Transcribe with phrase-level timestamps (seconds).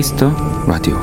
[0.00, 0.32] Kiss the
[0.66, 0.96] Radio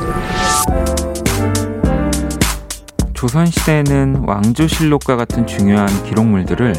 [3.14, 6.74] 조선시대에는 왕조실록과 같은 중요한 기록물들을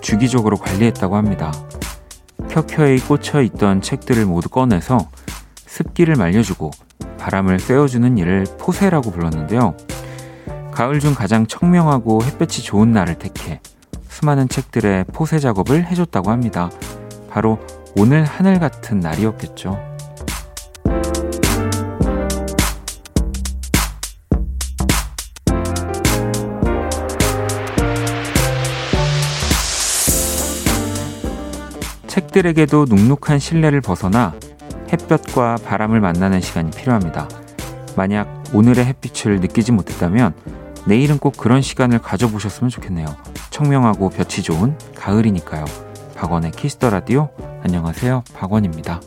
[0.00, 1.52] 주기적으로 관리했다고 합니다.
[2.48, 5.08] 켜켜이 꽂혀 있던 책들을 모두 꺼내서
[5.66, 6.72] 습기를 말려주고
[7.16, 9.76] 바람을 쐬어주는 일을 포쇄라고 불렀는데요.
[10.72, 13.60] 가을 중 가장 청명하고 햇볕이 좋은 날을 택해
[14.08, 16.70] 수많은 책들의 포쇄 작업을 해줬다고 합니다.
[17.30, 17.60] 바로
[17.96, 19.95] 오늘 하늘 같은 날이었겠죠.
[32.16, 34.32] 책들에게도 눅눅한 실내를 벗어나
[34.90, 37.28] 햇볕과 바람을 만나는 시간이 필요합니다.
[37.94, 40.32] 만약 오늘의 햇빛을 느끼지 못했다면
[40.86, 43.06] 내일은 꼭 그런 시간을 가져보셨으면 좋겠네요.
[43.50, 45.66] 청명하고 볕이 좋은 가을이니까요.
[46.14, 47.28] 박원의 키스터 라디오.
[47.62, 48.24] 안녕하세요.
[48.34, 49.00] 박원입니다.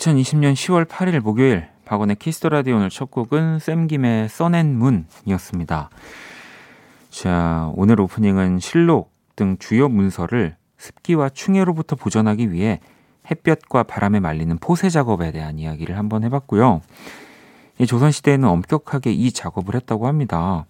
[0.00, 5.90] 2020년 10월 8일 목요일 박원의 Kiss the Radio 오늘 첫 곡은 샘김의 Sun And Moon이었습니다.
[7.10, 12.80] 자, 오늘 오프닝은 실록 등 주요 문서를 습기와 충해로부터 보존하기 위해
[13.30, 16.80] 햇볕과 바람에 말리는 포쇄 작업에 대한 이야기를 한번 해봤고요.
[17.86, 20.64] 조선시대에는 엄격하게 이 작업을 했다고 합니다.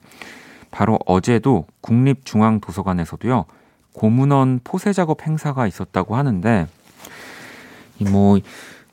[0.72, 3.44] 바로 어제도 국립중앙도서관에서도요,
[3.92, 6.66] 고문헌 포쇄 작업 행사가 있었다고 하는데,
[8.10, 8.38] 뭐,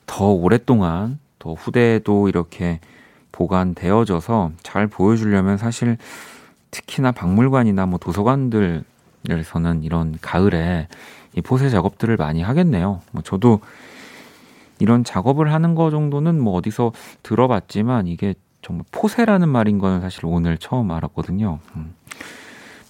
[0.08, 2.80] 더 오랫동안 더 후대에도 이렇게
[3.32, 5.98] 보관되어져서 잘 보여주려면 사실
[6.72, 10.88] 특히나 박물관이나 뭐 도서관들에서는 이런 가을에
[11.36, 13.02] 이 포세 작업들을 많이 하겠네요.
[13.12, 13.60] 뭐 저도
[14.80, 20.58] 이런 작업을 하는 거 정도는 뭐 어디서 들어봤지만 이게 정말 포세라는 말인 거는 사실 오늘
[20.58, 21.60] 처음 알았거든요.
[21.76, 21.94] 음.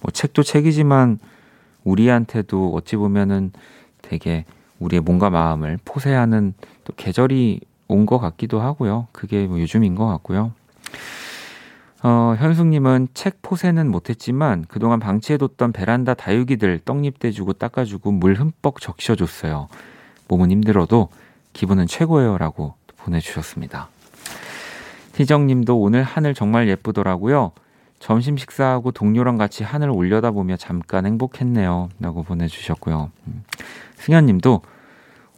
[0.00, 1.18] 뭐 책도 책이지만
[1.84, 3.52] 우리한테도 어찌 보면은
[4.02, 4.44] 되게
[4.78, 6.54] 우리의 몸과 마음을 포세하는
[6.88, 9.06] 또 계절이 온 것 같기도 하고요.
[9.12, 10.52] 그게 뭐 요즘인 것 같고요.
[12.02, 19.68] 어, 현숙님은 책 포세는 못했지만 그동안 방치해뒀던 베란다 다육이들 떡잎 떼주고 닦아주고 물 흠뻑 적셔줬어요.
[20.28, 21.08] 몸은 힘들어도
[21.54, 23.88] 기분은 최고예요 라고 보내주셨습니다.
[25.16, 27.52] 희정님도 오늘 하늘 정말 예쁘더라고요.
[27.98, 31.88] 점심 식사하고 동료랑 같이 하늘 올려다보며 잠깐 행복했네요.
[31.98, 33.10] 라고 보내주셨고요.
[33.26, 33.44] 음.
[33.96, 34.62] 승현님도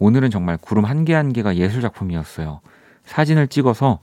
[0.00, 2.60] 오늘은 정말 구름 한 개 한 개가 예술 작품이었어요.
[3.04, 4.00] 사진을 찍어서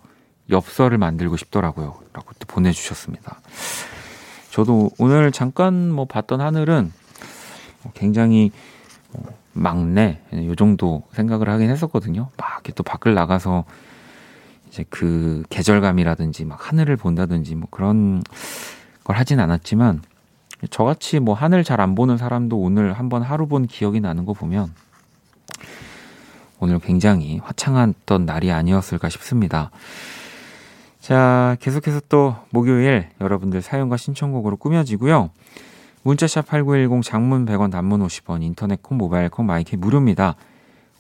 [0.50, 2.00] 엽서를 만들고 싶더라고요.
[2.14, 3.40] 라고 또 보내주셨습니다.
[4.52, 6.92] 저도 오늘 잠깐 뭐 봤던 하늘은
[7.94, 8.52] 굉장히
[9.12, 12.30] 뭐 막내, 요 정도 생각을 하긴 했었거든요.
[12.38, 13.66] 막 이렇게 또 밖을 나가서
[14.70, 18.22] 이제 그 계절감이라든지 막 하늘을 본다든지 뭐 그런
[19.04, 20.04] 걸 하진 않았지만
[20.70, 24.74] 저같이 뭐 하늘 잘 안 보는 사람도 오늘 한번 하루 본 기억이 나는 거 보면
[26.60, 29.72] 오늘 굉장히 화창했던 날이 아니었을까 싶습니다.
[31.00, 35.30] 자, 계속해서 또 목요일 여러분들 사연과 신청곡으로 꾸며지고요.
[36.04, 40.36] 문자샵 8910 장문 100원 단문 50원 인터넷 콩 모바일 콩 마이크 무료입니다.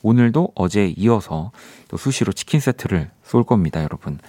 [0.03, 1.51] 오늘도 어제 이어서
[1.87, 4.19] 또 수시로 치킨 세트를 쏠 겁니다, 여러분.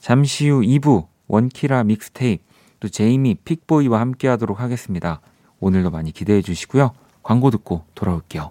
[0.00, 2.42] 잠시 후 2부 원키라 믹스테이프
[2.80, 5.20] 또 제이미 픽보이와 함께 하도록 하겠습니다.
[5.60, 6.92] 오늘도 많이 기대해 주시고요.
[7.22, 8.50] 광고 듣고 돌아올게요.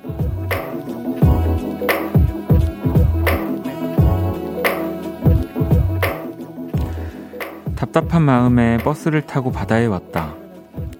[7.81, 10.35] 답답한 마음에 버스를 타고 바다에 왔다.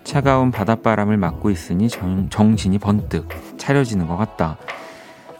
[0.04, 3.30] 차가운 바닷바람을 맞고 있으니 정, 정신이 번뜩
[3.60, 4.58] 차려지는 것 같다.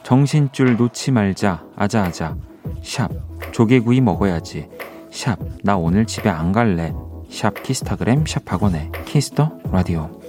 [0.04, 2.36] 정신줄 놓지 말자, 아자아자.
[2.84, 3.10] 샵,
[3.52, 4.70] 조개구이 먹어야지.
[5.10, 5.40] 샵.
[5.64, 6.94] 나 오늘 집에 안 갈래.
[7.32, 7.64] 샵.
[7.64, 8.24] 키스타그램.
[8.28, 8.46] 샵.
[8.46, 10.21] 박원의 Kiss the Radio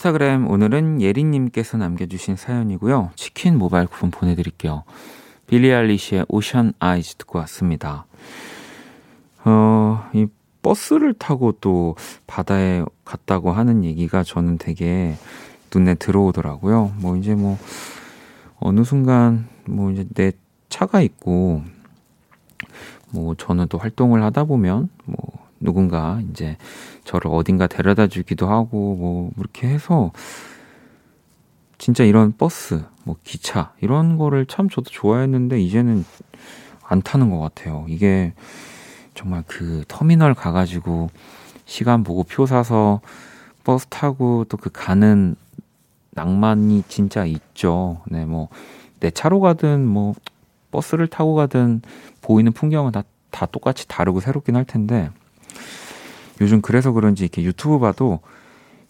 [0.00, 3.10] 키스타그램 오늘은 예린님께서 남겨주신 사연이고요.
[3.16, 4.84] 치킨 모바일 쿠폰 보내드릴게요.
[5.46, 8.06] 빌리 알리시의 오션 아이즈 듣고 왔습니다.
[9.44, 10.26] 어, 이
[10.62, 15.16] 버스를 타고 또 바다에 갔다고 하는 얘기가 저는 되게
[15.74, 16.94] 눈에 들어오더라고요.
[16.96, 17.58] 뭐 이제 뭐
[18.58, 20.32] 어느 순간 뭐 이제 내
[20.70, 21.62] 차가 있고
[23.12, 26.56] 뭐 저는 또 활동을 하다 보면 뭐 누군가 이제
[27.04, 30.12] 저를 어딘가 데려다 주기도 하고 뭐 이렇게 해서
[31.78, 36.04] 진짜 이런 버스, 뭐 기차 이런 거를 참 저도 좋아했는데 이제는
[36.84, 37.86] 안 타는 것 같아요.
[37.88, 38.32] 이게
[39.14, 41.10] 정말 그 터미널 가가지고
[41.64, 43.00] 시간 보고 표 사서
[43.64, 45.36] 버스 타고 또 그 가는
[46.12, 48.02] 낭만이 진짜 있죠.
[48.08, 48.48] 네, 뭐
[49.00, 50.14] 내 차로 가든 뭐
[50.70, 51.82] 버스를 타고 가든
[52.20, 55.10] 보이는 풍경은 다, 다 똑같이 다르고 새롭긴 할 텐데
[56.40, 58.20] 요즘 그래서 그런지 이렇게 유튜브 봐도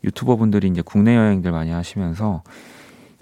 [0.05, 2.43] 유튜버 분들이 이제 국내 여행들 많이 하시면서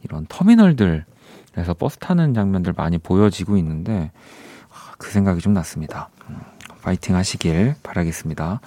[0.02, 4.10] 이런 터미널들에서 버스 타는 장면들 많이 보여지고 있는데
[4.70, 6.10] 아, 그 생각이 좀 났습니다.
[6.28, 6.40] 음,
[6.82, 8.60] 파이팅 하시길 바라겠습니다.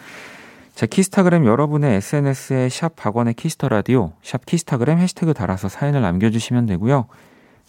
[0.76, 6.66] 자, 키스타그램 여러분의 SNS에 샵 박원의 Kiss the Radio, 샵 키스타그램 해시태그 달아서 사연을 남겨주시면
[6.66, 7.06] 되고요.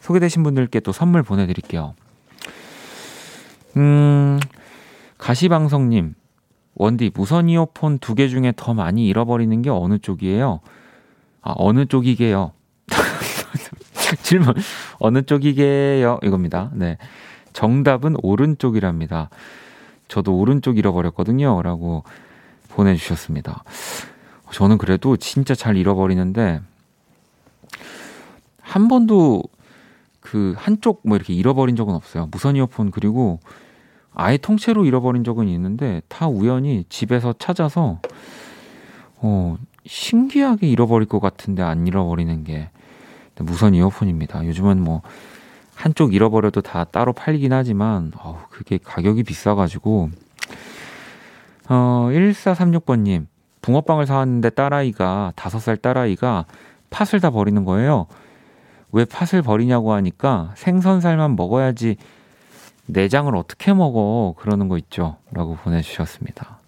[0.01, 1.95] 소개되신 분들께 또 선물 보내드릴게요.
[3.77, 4.41] 음,
[5.19, 6.15] 가시방송님,
[6.75, 10.61] 원디, 무선 이어폰 두 개 중에 더 많이 잃어버리는 게 어느 쪽이에요?
[11.43, 12.53] 아, 어느 쪽이게요?
[14.23, 14.55] 질문,
[14.99, 16.21] 어느 쪽이게요?
[16.23, 16.71] 이겁니다.
[16.75, 16.99] 네.
[17.53, 19.29] 정답은 오른쪽이랍니다.
[20.09, 21.63] 저도 오른쪽 잃어버렸거든요.
[21.63, 22.05] 라고
[22.69, 23.65] 보내주셨습니다.
[24.53, 26.61] 저는 그래도 진짜 잘 잃어버리는데,
[28.61, 29.43] 한 번도
[30.21, 32.29] 그 한쪽 뭐 이렇게 잃어버린 적은 없어요.
[32.31, 33.41] 무선 이어폰 그리고
[34.15, 38.01] 아예 통째로 잃어버린 적은 있는데 다 우연히 집에서 찾아서
[39.17, 39.57] 어
[39.87, 42.71] 신기하게 잃어버릴 것 같은데 안 잃어버리는 게
[43.39, 44.47] 무선 이어폰입니다.
[44.47, 45.03] 요즘은 뭐
[45.75, 50.11] 한쪽 잃어버려도 다 따로 팔리긴 하지만 어 그게 가격이 비싸가지고
[51.69, 53.27] 어 1436번님
[53.63, 56.47] 붕어빵을 사왔는데 딸아이가 다섯 살 딸아이가
[56.91, 58.07] 팥을 다 버리는 거예요.
[58.93, 61.97] 왜 팥을 버리냐고 하니까 생선살만 먹어야지
[62.87, 66.59] 내장을 어떻게 먹어 그러는 거 있죠 라고 보내주셨습니다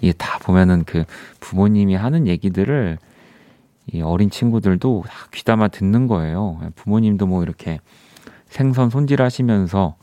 [0.00, 1.04] 이게 다 보면은 그
[1.40, 2.98] 부모님이 하는 얘기들을
[3.92, 7.80] 이 어린 친구들도 다 귀담아 듣는 거예요 부모님도 뭐 이렇게
[8.48, 9.96] 생선 손질하시면서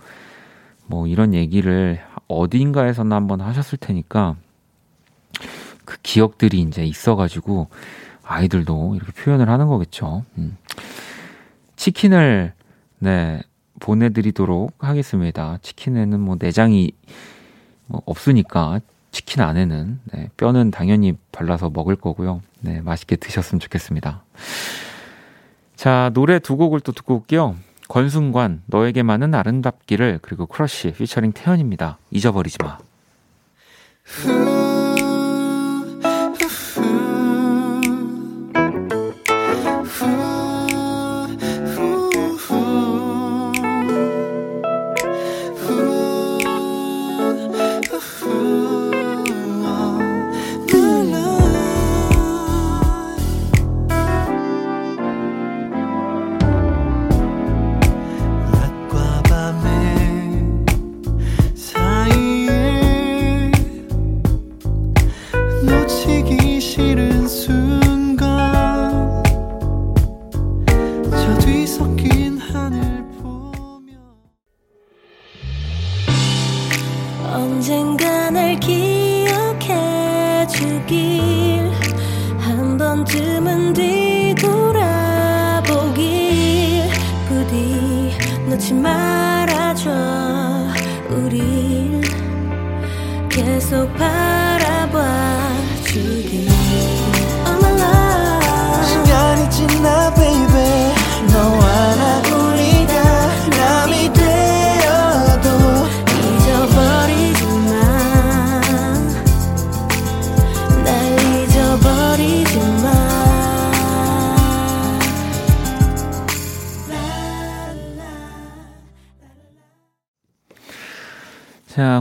[0.87, 4.35] 뭐 이런 얘기를 어디인가에서나 한번 하셨을 테니까
[5.85, 7.67] 그 기억들이 이제 있어가지고
[8.23, 10.25] 아이들도 이렇게 표현을 하는 거겠죠.
[10.37, 10.57] 음.
[11.77, 12.53] 치킨을
[12.99, 13.41] 네
[13.79, 15.57] 보내드리도록 하겠습니다.
[15.61, 16.91] 치킨에는 뭐 내장이
[17.87, 18.81] 뭐 없으니까
[19.11, 22.41] 치킨 안에는 네, 뼈는 당연히 발라서 먹을 거고요.
[22.61, 24.23] 네 맛있게 드셨으면 좋겠습니다.
[25.75, 27.55] 자 노래 두 곡을 또 듣고 올게요.
[27.87, 31.97] 권순관 너에게만은 아름답기를 그리고 크러쉬 피처링 태연입니다.
[32.11, 32.77] 잊어버리지 마.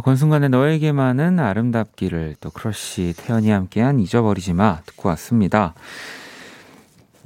[0.06, 5.74] 권순관의 너에게만은 아름답기를 또 크러쉬 태연이 함께한 잊어버리지 마 듣고 왔습니다.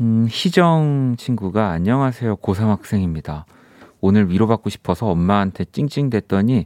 [0.00, 2.37] 음, 희정 친구가 안녕하세요.
[2.37, 3.44] 고3 학생입니다.
[4.00, 6.64] 오늘 위로받고 싶어서 엄마한테 찡찡댔더니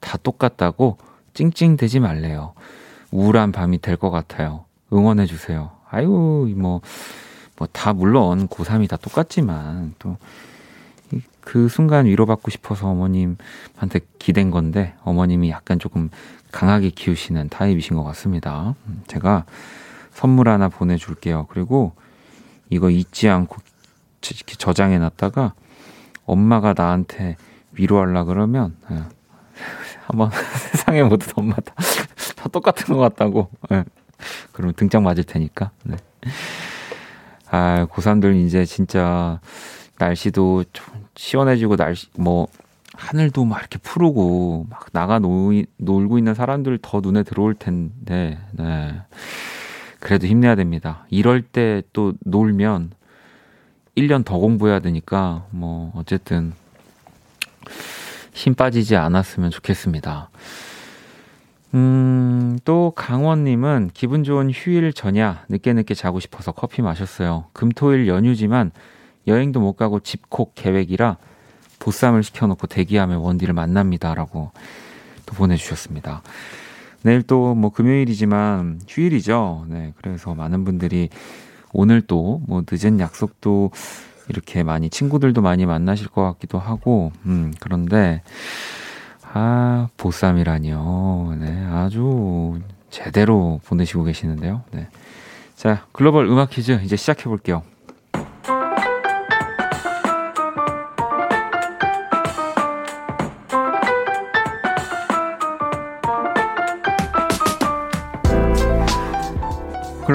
[0.00, 0.96] 다 똑같다고
[1.34, 2.54] 찡찡대지 말래요.
[3.10, 4.64] 우울한 밤이 될 것 같아요.
[4.90, 5.72] 응원해 주세요.
[5.90, 6.08] 아유,
[6.56, 6.80] 뭐,
[7.58, 10.16] 뭐, 다 물론 고3이 다 똑같지만 또
[11.42, 16.08] 그 순간 위로받고 싶어서 어머님한테 기댄 건데 어머님이 약간 조금
[16.50, 18.74] 강하게 키우시는 타입이신 것 같습니다.
[18.86, 19.44] 음, 제가
[20.12, 21.46] 선물 하나 보내줄게요.
[21.50, 21.92] 그리고
[22.70, 23.56] 이거 잊지 않고
[24.20, 25.54] 저장해 놨다가
[26.24, 27.36] 엄마가 나한테
[27.72, 29.02] 위로하려 그러면 예,
[30.06, 30.30] 한번
[30.70, 31.74] 세상의 모든 엄마 다,
[32.36, 33.84] 다 똑같은 것 같다고 예,
[34.52, 35.96] 그러면 등짝 맞을 테니까 네.
[37.50, 39.40] 아 고3들 이제 진짜
[39.98, 42.48] 날씨도 좀 시원해지고 날씨 뭐
[42.94, 49.00] 하늘도 막 이렇게 푸르고 막 나가 놀, 놀고 있는 사람들 더 눈에 들어올 텐데 네.
[50.00, 51.06] 그래도 힘내야 됩니다.
[51.10, 52.90] 이럴 때 또 놀면
[53.96, 56.52] 1년 더 공부해야 되니까 뭐 어쨌든
[58.32, 60.30] 힘 빠지지 않았으면 좋겠습니다.
[61.74, 67.46] 음, 또 강원님은 기분 좋은 휴일 전야 늦게 늦게 자고 싶어서 커피 마셨어요.
[67.52, 68.72] 금토일 연휴지만
[69.26, 71.16] 여행도 못 가고 집콕 계획이라
[71.78, 74.52] 보쌈을 시켜놓고 대기하며 원디를 만납니다라고
[75.26, 76.22] 또 보내주셨습니다.
[77.02, 79.66] 내일 또 뭐 금요일이지만 휴일이죠.
[79.68, 81.08] 네, 그래서 많은 분들이
[81.72, 83.70] 오늘 또 뭐 늦은 약속도
[84.28, 88.22] 이렇게 많이 친구들도 많이 만나실 것 같기도 하고, 음, 그런데
[89.32, 91.36] 아, 보쌈이라니요.
[91.40, 92.60] 네, 아주
[92.90, 94.62] 제대로 보내시고 계시는데요.
[94.72, 94.86] 네.
[95.56, 97.62] 자, 글로벌 음악 퀴즈 이제 시작해 볼게요.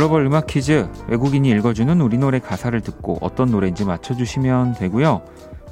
[0.08, 5.22] 글로벌 음악 퀴즈 외국인이 읽어주는 우리 노래 가사를 듣고 어떤 노래인지 맞춰주시면 되고요.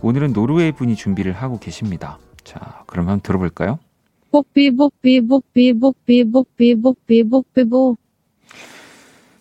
[0.01, 2.19] 오늘은 노르웨이 분이 준비를 하고 계십니다.
[2.43, 3.79] 자, 그럼 한번 들어볼까요?
[4.31, 7.97] 뽀삐 뽀삐 뽀삐 뽀삐 뽀삐 뽀삐 뽀삐 뽀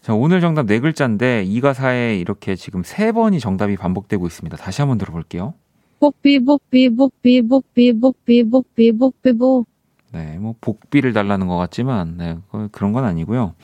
[0.01, 4.57] 자, 오늘 정답 네 글자인데 이 가사에 이렇게 지금 세 번이 정답이 반복되고 있습니다.
[4.57, 5.55] 다시 한번 들어볼게요.
[5.99, 9.67] 뽀삐 뽀삐 뽀삐 뽀삐 뽀삐 뽀삐 뽀삐 뽀
[10.13, 13.55] 네, 뭐 복비를 달라는 것 같지만 네, 그- 그런 건 아니고요.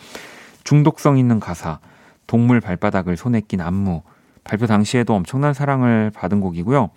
[0.71, 1.81] 중독성 있는 가사,
[2.29, 4.03] 동물 발바닥을 손에 낀 안무,
[4.45, 6.91] 발표 당시에도 엄청난 사랑을 받은 곡이고요.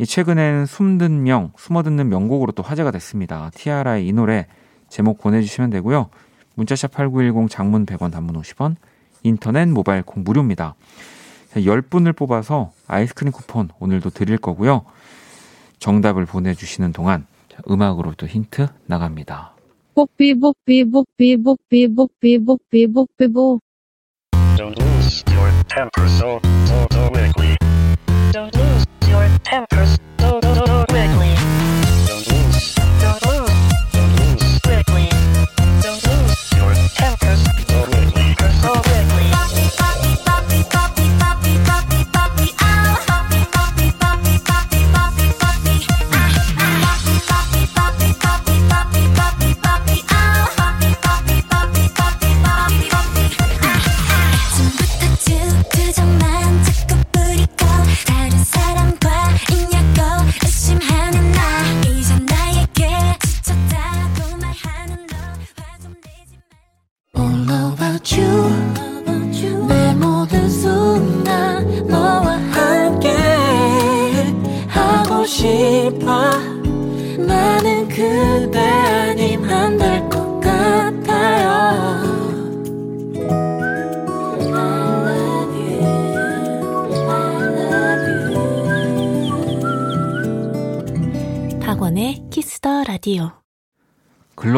[0.00, 3.50] 이 최근엔 숨든 명, 숨어듣는 명곡으로 또 화제가 됐습니다.
[3.54, 4.46] 티아라의 이 노래
[4.90, 6.10] 제목 보내주시면 되고요.
[6.56, 8.76] 문자샵 8910 장문 100원 단문 50원,
[9.22, 10.74] 인터넷 모바일 콩 무료입니다.
[11.54, 14.84] 10분을 뽑아서 아이스크림 쿠폰 오늘도 드릴 거고요.
[15.78, 19.53] 정답을 보내주시는 동안 자, 음악으로 또 힌트 나갑니다.
[19.94, 23.60] 뽀삐 뽀삐 뽀삐 뽀삐 뽀삐 뽀삐 뽀삐 뽀
[24.56, 27.56] Don't lose your temper so, so, so quickly.
[28.32, 29.84] Don't lose your temper
[30.18, 31.63] so, so, so quickly.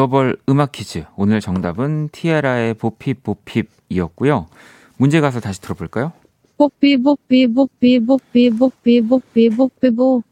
[0.07, 1.03] 글로벌 음악 퀴즈.
[1.17, 4.47] 오늘 정답은 티에라의 보핍 보핍이었고요.
[4.95, 6.13] 문제 가서 다시 들어볼까요?
[6.57, 10.23] 뽀삐 뽀삐 뽀삐 뽀삐 뽀삐 뽀삐 뽀삐 뽀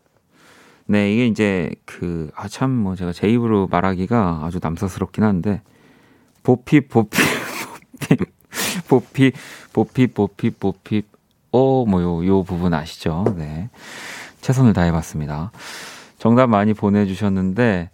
[0.86, 5.62] 네, 이게 이제 그, 아, 참, 뭐 제가 제 입으로 말하기가 아주 남사스럽긴 한데,
[6.44, 7.18] 보피, 보피,
[8.88, 9.32] 보피,
[9.74, 11.02] 보피, 보피, 보피,
[11.52, 13.26] 어, 뭐 요, 요 부분 아시죠?
[13.36, 13.70] 네.
[14.42, 15.52] 최선을 다해 봤습니다.
[16.20, 17.90] 정답 많이 보내 주셨는데,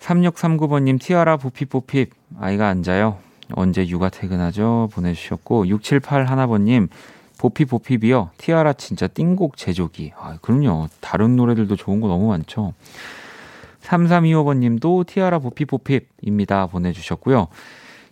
[0.00, 2.06] 3639번님, 티아라, 보피,
[2.38, 3.18] 아이가 앉아요.
[3.52, 4.88] 언제 육아 퇴근하죠?
[4.92, 6.88] 보내주셨고, 678 하나번님,
[7.38, 8.30] 보피 보피비요.
[8.36, 10.12] 티아라 진짜 띵곡 제조기.
[10.18, 10.88] 아, 그럼요.
[11.00, 12.74] 다른 노래들도 좋은 거 너무 많죠.
[13.80, 16.66] 3325번님도 티아라 보피 보핍입니다.
[16.66, 17.48] 보내주셨고요.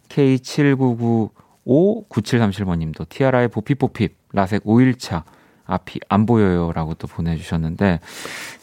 [0.09, 5.25] K79959737번님도 티아라의 보피 보핍 라섹 5일차
[5.67, 8.01] 앞이 안 보여요라고 또 보내주셨는데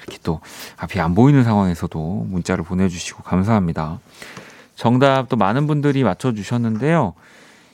[0.07, 0.39] 이렇게 또
[0.77, 3.99] 앞이 안 보이는 상황에서도 문자를 보내주시고 감사합니다.
[4.75, 7.13] 정답 또 많은 분들이 맞춰주셨는데요.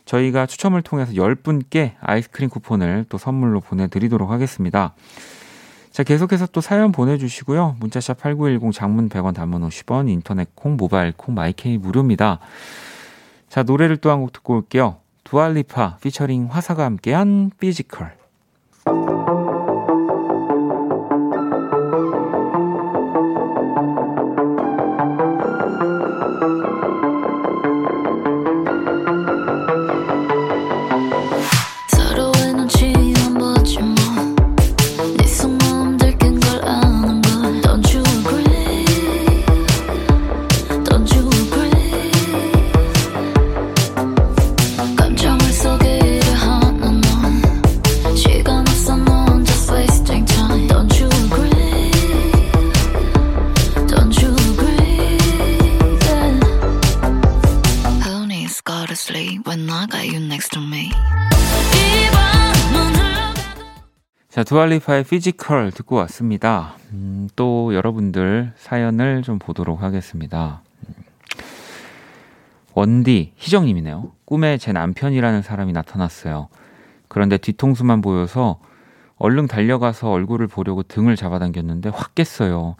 [0.06, 4.94] 저희가 추첨을 통해서 10분께 아이스크림 쿠폰을 또 선물로 보내드리도록 하겠습니다.
[5.92, 7.76] 자, 계속해서 또 사연 보내주시고요.
[7.80, 12.40] 문자샵 8910 장문 100원 단문 50원 인터넷 콩 모바일 콩 마이케이 무료입니다.
[13.50, 14.98] 자, 노래를 또 한 곡 듣고 올게요.
[15.26, 18.21] 두알리파 피처링 화사가 함께한 피지컬.
[64.72, 66.76] 자, 두아 리파의 Physical 듣고 왔습니다.
[66.94, 70.62] 음, 또 여러분들 사연을 좀 보도록 하겠습니다.
[70.88, 70.94] 음.
[72.74, 74.14] 원디, 희정님이네요.
[74.24, 76.48] 꿈에 제 남편이라는 사람이 나타났어요.
[77.10, 78.60] 그런데 뒤통수만 보여서
[79.18, 82.78] 얼른 달려가서 얼굴을 보려고 등을 잡아당겼는데 확 깼어요.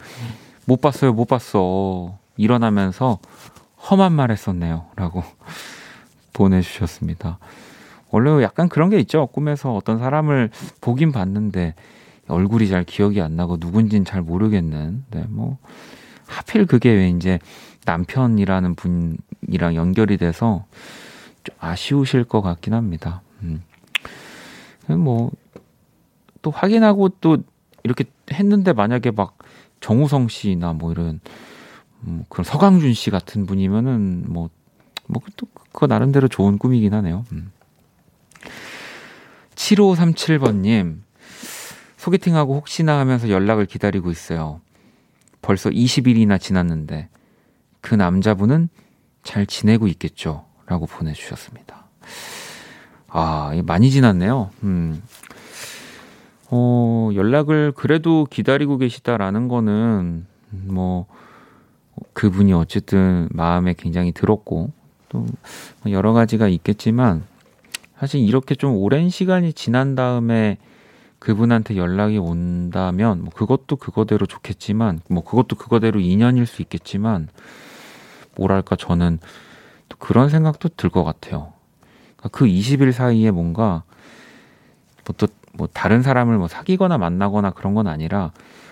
[0.66, 2.18] 못 봤어요, 못 봤어.
[2.38, 3.20] 일어나면서
[3.90, 4.86] 험한 말 했었네요.
[4.96, 5.24] 라고
[6.32, 7.38] 보내주셨습니다.
[8.12, 9.28] 원래 약간 그런 게 있죠.
[9.28, 10.50] 꿈에서 어떤 사람을
[10.82, 11.76] 보긴 봤는데
[12.28, 15.06] 얼굴이 잘 기억이 안 나고 누군진 잘 모르겠는.
[15.12, 15.58] 네, 뭐
[16.28, 17.40] 하필 그게 왜 이제
[17.86, 20.66] 남편이라는 분이랑 연결이 돼서
[21.44, 23.22] 좀 아쉬우실 것 같긴 합니다.
[23.42, 23.64] 음.
[24.88, 25.32] 뭐,
[26.42, 27.38] 또 확인하고 또
[27.84, 29.38] 이렇게 했는데 만약에 막
[29.80, 31.20] 정우성 씨나 뭐 이런,
[32.06, 34.50] 음, 그런 서강준 씨 같은 분이면은 뭐,
[35.08, 37.26] 뭐 또 그거 나름대로 좋은 꿈이긴 하네요.
[37.32, 37.52] 음.
[39.56, 41.00] 7537번님,
[41.98, 44.62] 소개팅하고 혹시나 하면서 연락을 기다리고 있어요.
[45.42, 47.10] 벌써 20일이나 지났는데,
[47.80, 48.70] 그 남자분은
[49.24, 50.46] 잘 지내고 있겠죠?
[50.66, 51.86] 라고 보내주셨습니다.
[53.08, 54.52] 아, 많이 지났네요.
[54.64, 55.04] 음.
[56.50, 61.06] 어, 연락을 그래도 기다리고 계시다라는 거는, 뭐,
[62.14, 64.72] 그분이 어쨌든 마음에 굉장히 들었고,
[65.10, 65.26] 또
[65.90, 67.26] 여러 가지가 있겠지만,
[68.02, 70.58] 사실 이렇게 좀 오랜 시간이 지난 다음에
[71.20, 77.28] 그분한테 연락이 온다면, 뭐 그것도 그거대로 좋겠지만, 뭐 그것도 그거대로 인연일 수 있겠지만,
[78.36, 79.20] 뭐랄까, 저는
[79.88, 81.54] 또 그런 생각도 들 것 같아요.
[82.18, 83.84] 그러니까 그 20일 사이에 뭔가,
[85.06, 88.32] 뭐 또, 뭐 다른 사람을 뭐 사귀거나 만나거나 그런 건 아니라,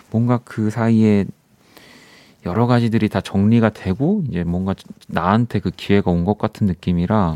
[0.09, 1.25] 뭔가 그 사이에
[2.47, 4.73] 여러 가지들이 다 정리가 되고, 이제 뭔가
[5.07, 7.35] 나한테 그 기회가 온 것 같은 느낌이라,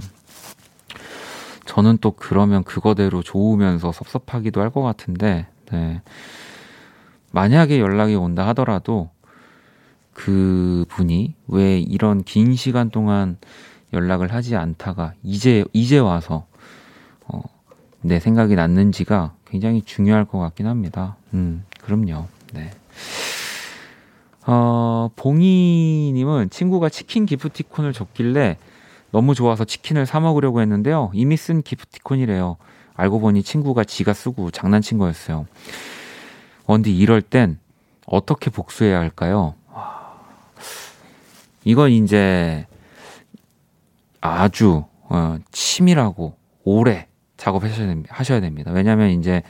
[1.65, 6.02] 저는 또 그러면 그거대로 좋으면서 섭섭하기도 할 것 같은데, 네.
[7.32, 9.10] 만약에 연락이 온다 하더라도
[10.13, 13.38] 그 분이 왜 이런 긴 시간 동안
[13.93, 16.45] 연락을 하지 않다가 이제, 이제 와서,
[17.28, 17.41] 어,
[18.02, 21.15] 내 생각이 났는지가 굉장히 중요할 것 같긴 합니다.
[21.34, 22.28] 음, 그럼요.
[22.54, 22.71] 네.
[24.45, 28.58] 어, 봉이님은 친구가 치킨 기프티콘을 줬길래
[29.13, 31.12] 너무 좋아서 치킨을 사 먹으려고 했는데요.
[31.13, 32.58] 이미 쓴 기프티콘이래요.
[32.95, 35.45] 알고 보니 친구가 지가 쓰고 장난친 거였어요.
[36.65, 37.60] 언디 이럴 땐
[38.08, 39.54] 어떻게 복수해야 할까요?
[41.63, 42.65] 이건 이제
[44.19, 48.15] 아주 어, 치밀하고 오래 작업하셔야 됩니다.
[48.17, 48.71] 하셔야 됩니다.
[48.71, 49.43] 왜냐하면 이제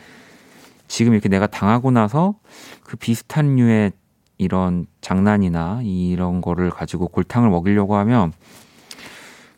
[0.90, 2.36] 지금 이렇게 내가 당하고 나서
[2.84, 3.94] 그 비슷한 류의
[4.38, 8.34] 이런 장난이나 이런 거를 가지고 골탕을 먹이려고 하면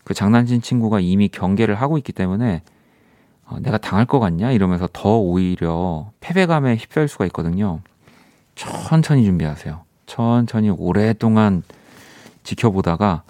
[0.05, 2.61] 그 장난친 친구가 이미 경계를 하고 있기 때문에
[3.47, 7.81] 어, 내가 당할 것 같냐 이러면서 더 오히려 패배감에 휩싸일 수가 있거든요.
[8.55, 9.81] 천천히 준비하세요.
[10.05, 11.63] 천천히 오랫동안
[12.43, 13.23] 지켜보다가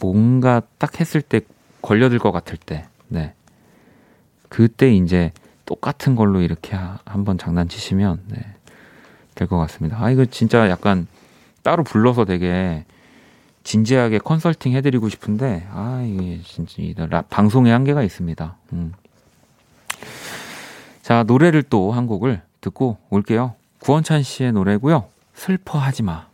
[0.00, 1.40] 뭔가 딱 했을 때
[1.82, 3.32] 걸려들 것 같을 때, 네.
[4.48, 5.32] 그때 이제
[5.64, 8.38] 똑같은 걸로 이렇게 하- 한번 장난치시면, 네.
[9.34, 10.02] 될 것 같습니다.
[10.02, 11.06] 아, 이거 진짜 약간
[11.62, 12.84] 따로 불러서 되게
[13.66, 18.56] 진지하게 컨설팅 해드리고 싶은데, 아, 이게 진짜 방송의 한계가 있습니다.
[18.74, 18.92] 음.
[21.02, 23.54] 자, 노래를 또 한 곡을 듣고 올게요.
[23.80, 25.06] 구원찬 씨의 노래고요.
[25.34, 26.26] 슬퍼하지 마.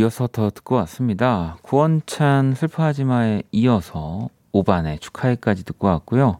[0.00, 1.58] 이어서 더 듣고 왔습니다.
[1.60, 6.38] 구원찬 슬퍼하지 마에 이어서 오반의 축하해까지 듣고 왔고요.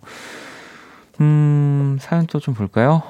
[1.21, 3.03] 음, 사연 또 좀 볼까요?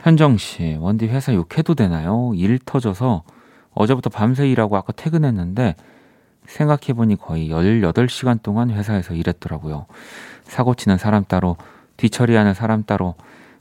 [0.00, 2.32] 현정 씨, 원디 회사 욕해도 되나요?
[2.34, 3.22] 일 터져서
[3.72, 5.74] 어제부터 밤새 일하고 아까 퇴근했는데
[6.46, 9.86] 생각해보니 거의 18시간 동안 회사에서 일했더라고요.
[10.44, 11.56] 사고 치는 사람 따로,
[11.96, 13.14] 뒤처리하는 사람 따로,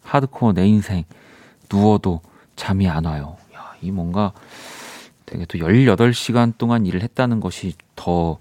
[0.03, 1.05] 하드코어 내 인생,
[1.71, 2.19] 누워도
[2.57, 3.37] 잠이 안 와요.
[3.55, 4.33] 야, 이 뭔가
[5.31, 8.37] 되게 또 18시간 동안 일을 했다는 것이 더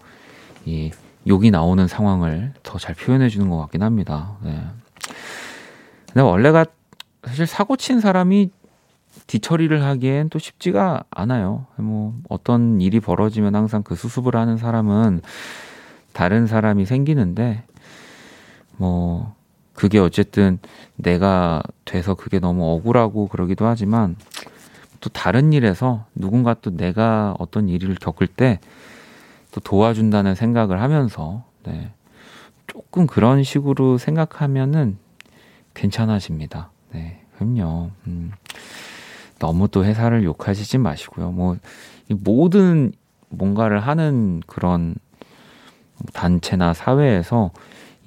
[0.67, 0.91] 이
[1.27, 4.37] 욕이 나오는 상황을 더 잘 표현해 주는 것 같긴 합니다.
[4.43, 4.63] 네.
[6.07, 6.65] 근데 원래가
[7.25, 8.51] 사실 사고 친 사람이
[9.27, 11.67] 뒤처리를 하기엔 또 쉽지가 않아요.
[11.77, 15.21] 뭐 어떤 일이 벌어지면 항상 그 수습을 하는 사람은
[16.13, 17.65] 다른 사람이 생기는데
[18.77, 19.35] 뭐
[19.75, 20.59] 그게 어쨌든
[20.97, 24.17] 내가 돼서 그게 너무 억울하고 그러기도 하지만
[25.01, 28.61] 또 다른 일에서 누군가 또 내가 어떤 일을 겪을 때
[29.53, 31.91] 또 도와준다는 생각을 하면서 네.
[32.67, 34.97] 조금 그런 식으로 생각하면은
[35.75, 36.71] 괜찮아집니다.
[36.93, 37.91] 네, 그럼요.
[38.07, 38.33] 음,
[39.39, 41.33] 너무 또 회사를 욕하시지 마시고요.
[41.33, 41.57] 뭐,
[42.09, 42.93] 이 모든
[43.29, 44.95] 뭔가를 하는 그런
[46.13, 47.51] 단체나 사회에서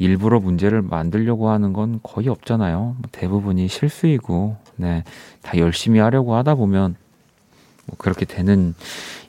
[0.04, 2.80] 일부러 문제를 만들려고 하는 건 거의 없잖아요.
[3.00, 5.04] 뭐 대부분이 실수이고, 네,
[5.42, 6.96] 다 열심히 하려고 하다 보면
[7.86, 8.76] 뭐 그렇게 되는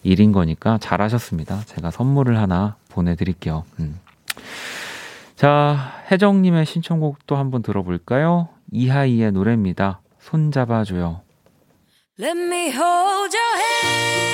[0.03, 1.63] 일인 거니까 잘하셨습니다.
[1.67, 3.65] 제가 선물을 하나 보내드릴게요.
[3.79, 4.01] 음.
[5.37, 8.49] 자, 혜정님의 신청곡도 한번 들어볼까요?
[8.73, 10.01] 이하이의 노래입니다.
[10.19, 11.21] 손 잡아줘요.
[12.19, 14.34] Let me hold your hand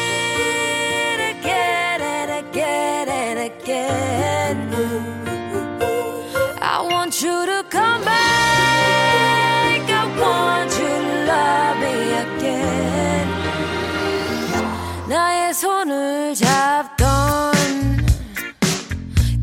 [15.61, 17.53] 손을 잡던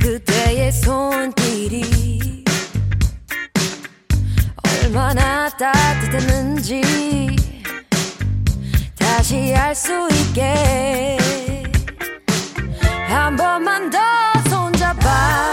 [0.01, 2.43] 그때의 손길이
[4.81, 6.81] 얼마나 따뜻했는지
[8.97, 11.17] 다시 알 수 있게.
[13.07, 13.99] 한 번만 더
[14.49, 15.47] 손잡아줘요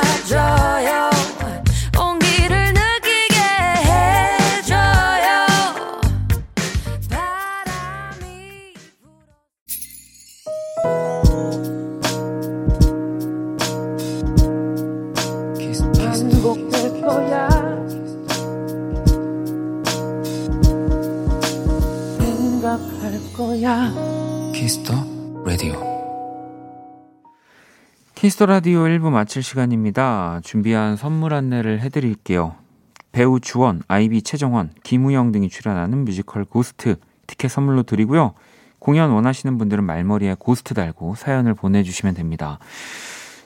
[28.24, 30.40] Kiss the Radio 1부 마칠 시간입니다.
[30.42, 32.54] 준비한 선물 안내를 해드릴게요.
[33.12, 38.32] 배우 주원, 아이비 최정원, 김우형 등이 출연하는 뮤지컬 고스트 티켓 선물로 드리고요.
[38.78, 42.58] 공연 원하시는 분들은 말머리에 고스트 달고 사연을 보내주시면 됩니다.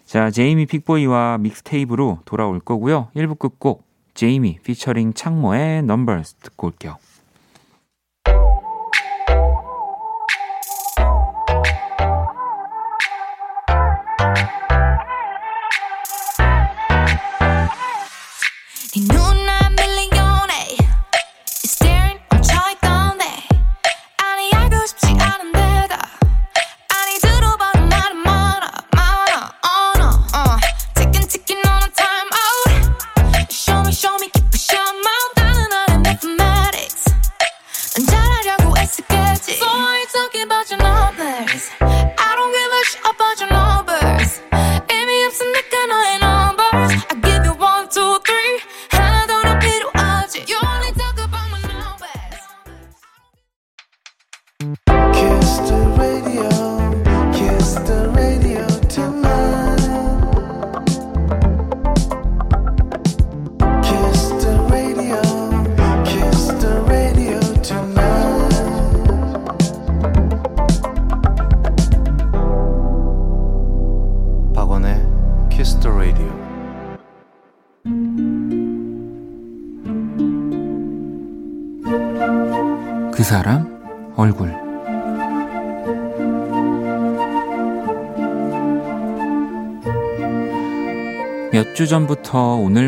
[0.04, 3.08] 자, 제이미 픽보이와 mixtape로 돌아올 거고요.
[3.16, 6.98] 1부 끝곡 제이미 피처링 창모의 Numbers 듣고 올게요.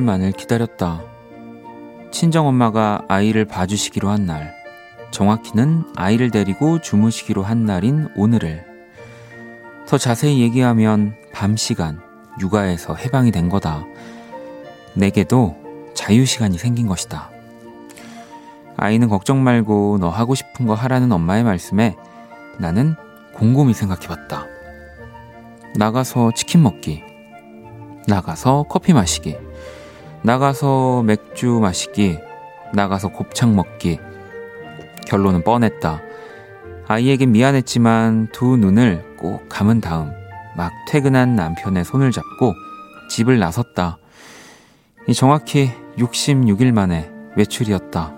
[0.01, 1.03] 오늘만을 기다렸다.
[2.11, 4.55] 친정엄마가 아이를 봐주시기로 한 날,
[5.11, 8.65] 정확히는 아이를 데리고 주무시기로 한 날인 오늘을.
[9.87, 12.01] 더 자세히 얘기하면 밤 시간,
[12.41, 13.85] 육아에서 해방이 된 거다.
[14.95, 15.57] 내게도
[15.95, 17.31] 자유 시간이 생긴 것이다.
[18.77, 21.97] 아이는 걱정 말고 너 하고 싶은 거 하라는 엄마의 말씀에
[22.59, 22.95] 나는
[23.35, 24.47] 곰곰이 생각해 봤다.
[25.77, 27.03] 나가서 치킨 먹기.
[28.09, 29.37] 나가서 커피 마시기.
[30.23, 32.19] 나가서 맥주 마시기.
[32.75, 33.99] 나가서 곱창 먹기.
[35.07, 36.03] 결론은 뻔했다.
[36.87, 40.13] 아이에게 미안했지만 두 눈을 꼭 감은 다음
[40.57, 42.53] 막 퇴근한 남편의 손을 잡고
[43.11, 43.99] 집을 나섰다.
[45.09, 48.15] 이 정확히 66일 만에 외출이었다.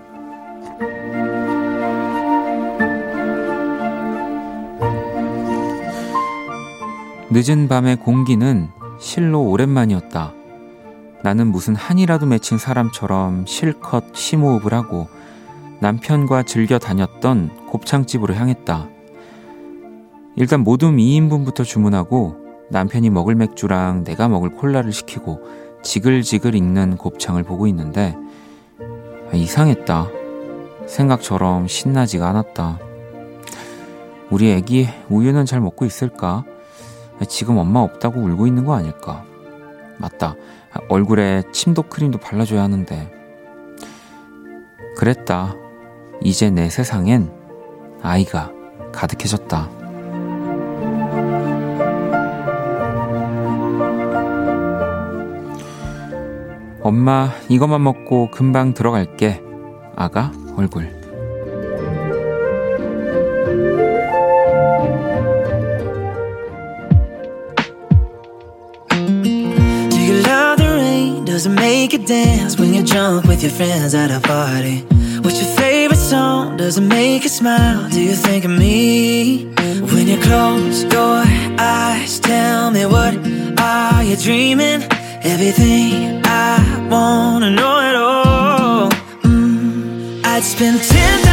[7.31, 10.42] 늦은 밤의 공기는 실로 오랜만이었다.
[11.23, 15.07] 나는 무슨 한이라도 맺힌 사람처럼 실컷 심호흡을 하고
[15.79, 18.89] 남편과 즐겨 다녔던 곱창집으로 향했다.
[20.35, 22.35] 일단 모둠 2인분부터 주문하고
[22.69, 25.39] 남편이 먹을 맥주랑 내가 먹을 콜라를 시키고
[25.81, 28.17] 지글지글 익는 곱창을 보고 있는데
[29.33, 30.07] 이상했다.
[30.87, 32.79] 생각처럼 신나지가 않았다.
[34.29, 36.43] 우리 애기 우유는 잘 먹고 있을까?
[37.29, 39.23] 지금 엄마 없다고 울고 있는 거 아닐까?
[39.97, 40.35] 맞다.
[40.89, 43.11] 얼굴에 침도 크림도 발라줘야 하는데.
[44.95, 45.55] 그랬다.
[46.21, 47.31] 이제 내 세상엔
[48.01, 48.51] 아이가
[48.91, 49.69] 가득해졌다.
[56.81, 59.41] 엄마, 이것만 먹고 금방 들어갈게.
[59.95, 61.02] 아가, 얼굴.
[71.43, 74.77] Does it make you dance when you're drunk with your friends at a party?
[75.23, 76.55] What's your favorite song?
[76.55, 77.89] Does it make you smile?
[77.89, 79.47] Do you think of me?
[79.91, 81.21] When you close your
[81.59, 83.13] eyes, tell me what
[83.59, 84.83] are you dreaming?
[85.33, 88.89] Everything I wanna know at all.
[89.23, 91.32] Mm, I'd spend 10,000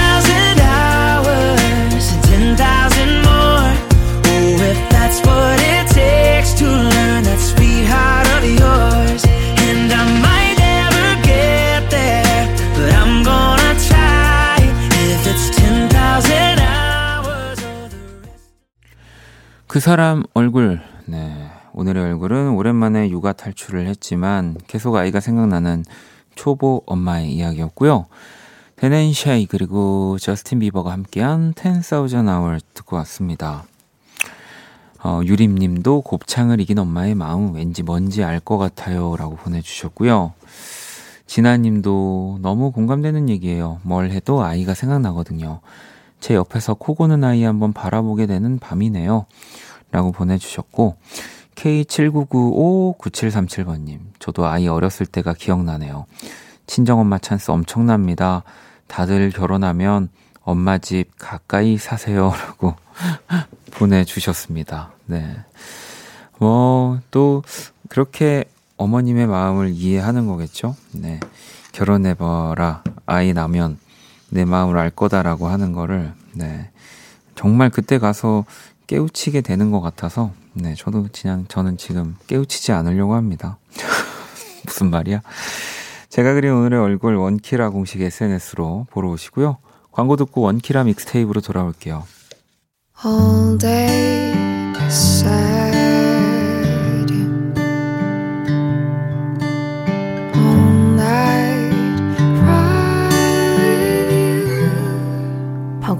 [19.71, 20.81] 그 사람 얼굴.
[21.07, 21.49] 네.
[21.75, 25.85] 오늘의 얼굴은 오랜만에 육아 탈출을 했지만 계속 아이가 생각나는
[26.35, 28.07] 초보 엄마의 이야기였고요.
[28.75, 33.63] 데넨샤이 그리고 저스틴 비버가 함께한 10,000 Hours 듣고 왔습니다.
[35.05, 40.33] 어, 유림님도 곱창을 이긴 엄마의 마음 왠지 뭔지 알 것 같아요 라고 보내주셨고요.
[41.27, 43.79] 진아님도 너무 공감되는 얘기예요.
[43.85, 45.61] 뭘 해도 아이가 생각나거든요.
[46.21, 49.25] 제 옆에서 코 고는 아이 한번 바라보게 되는 밤이네요.
[49.91, 50.97] 라고 보내주셨고,
[51.57, 56.07] K79959737번님, 저도 아이 어렸을 때가 기억나네요.
[56.67, 58.45] 친정엄마 찬스 엄청납니다.
[58.87, 60.09] 다들 결혼하면
[60.43, 62.33] 엄마 집 가까이 사세요.
[62.47, 62.77] 라고
[63.73, 64.93] 보내주셨습니다.
[65.07, 65.37] 네.
[66.39, 67.43] 뭐, 또,
[67.89, 68.45] 그렇게
[68.77, 70.77] 어머님의 마음을 이해하는 거겠죠?
[70.93, 71.19] 네.
[71.73, 72.83] 결혼해봐라.
[73.07, 73.79] 아이 나면
[74.31, 76.71] 내 마음을 알 거다라고 하는 거를, 네.
[77.35, 78.45] 정말 그때 가서
[78.87, 80.75] 깨우치게 되는 것 같아서, 네.
[80.77, 83.59] 저도 그냥, 저는 지금 깨우치지 않으려고 합니다.
[84.67, 85.23] 무슨 말이야?
[86.09, 89.59] 제가 그린 오늘의 얼굴 원키라 공식 SNS로 보러 오시고요.
[89.93, 92.05] 광고 듣고 원키라 믹스테이프로 돌아올게요.
[93.05, 94.31] All day.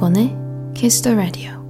[0.01, 0.35] 박원의
[0.75, 1.61] Kiss the Radio.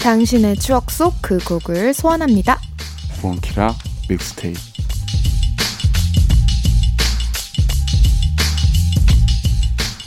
[0.00, 2.60] 당신의 추억 속 그 곡을 소환합니다.
[3.20, 3.74] 원키라
[4.08, 4.67] 믹스테이프.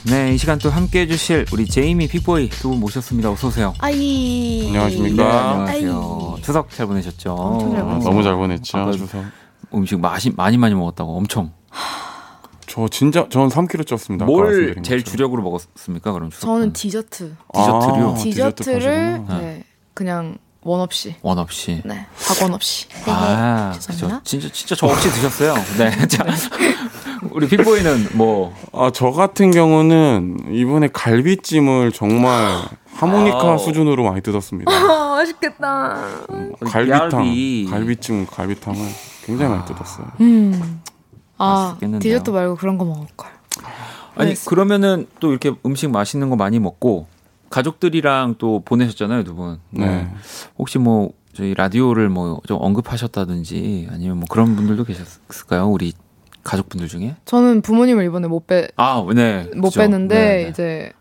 [0.04, 3.30] 네, 이 시간 또 함께 해주실 우리 제이미 픽보이 두 분 모셨습니다.
[3.32, 3.74] 어서오세요.
[3.80, 4.66] 아이.
[4.68, 5.24] 안녕하십니까.
[5.24, 6.38] 네, 안녕하세요.
[6.44, 7.34] 추석 잘 보내셨죠?
[7.34, 8.10] 엄청 잘 아, 보냈어요.
[8.10, 8.92] 너무 잘 보냈죠.
[8.94, 9.24] 추석.
[9.74, 11.52] 음식 많이 많이 많이 먹었다고 엄청.
[12.66, 14.24] 저 진짜 전 3kg 쪘습니다.
[14.26, 15.04] 뭘 제일 것처럼.
[15.04, 16.12] 주력으로 먹었습니까?
[16.14, 16.74] 그럼 추석 저는?
[16.74, 17.36] 디저트.
[17.54, 18.10] 디저트류?
[18.10, 19.24] 아, 디저트 디저트를.
[19.30, 21.16] 네, 그냥 원 없이.
[21.22, 21.82] 원 없이.
[21.86, 22.88] 네, 박원 없이.
[23.06, 24.20] 아, 죄송합니다.
[24.20, 24.22] 그죠.
[24.24, 25.54] 진짜 진짜 저 없이 드셨어요.
[25.78, 26.08] 네.
[26.08, 26.24] 자,
[27.32, 32.62] 우리 빅보이는 뭐 아, 저 같은 경우는 이번에 갈비찜을 정말
[32.96, 33.58] 하모니카 아우.
[33.58, 34.72] 수준으로 많이 뜯었습니다.
[34.72, 35.98] 아, 맛있겠다.
[36.66, 37.68] 갈비탕, 갈비.
[37.70, 38.80] 갈비찜, 갈비탕을
[39.26, 40.08] 굉장히 많이 뜯었어요.
[40.22, 40.82] 음.
[41.38, 42.00] 아, 맛있겠는데요.
[42.00, 43.30] 디저트 말고 그런 거 먹을 걸.
[44.16, 44.42] 아니 네.
[44.46, 47.08] 그러면은 또 이렇게 음식 맛있는 거 많이 먹고
[47.50, 49.60] 가족들이랑 또 보내셨잖아요, 두 분.
[49.72, 50.10] 네.
[50.58, 55.68] 혹시 뭐 저희 라디오를 뭐 좀 언급하셨다든지 아니면 뭐 그런 분들도 계셨을까요?
[55.70, 55.94] 우리
[56.44, 57.16] 가족분들 중에?
[57.26, 59.50] 저는 부모님을 이번에 못 빼, 아, 네.
[59.56, 59.80] 못 그죠.
[59.82, 60.50] 빼는데 네, 네.
[60.50, 60.92] 이제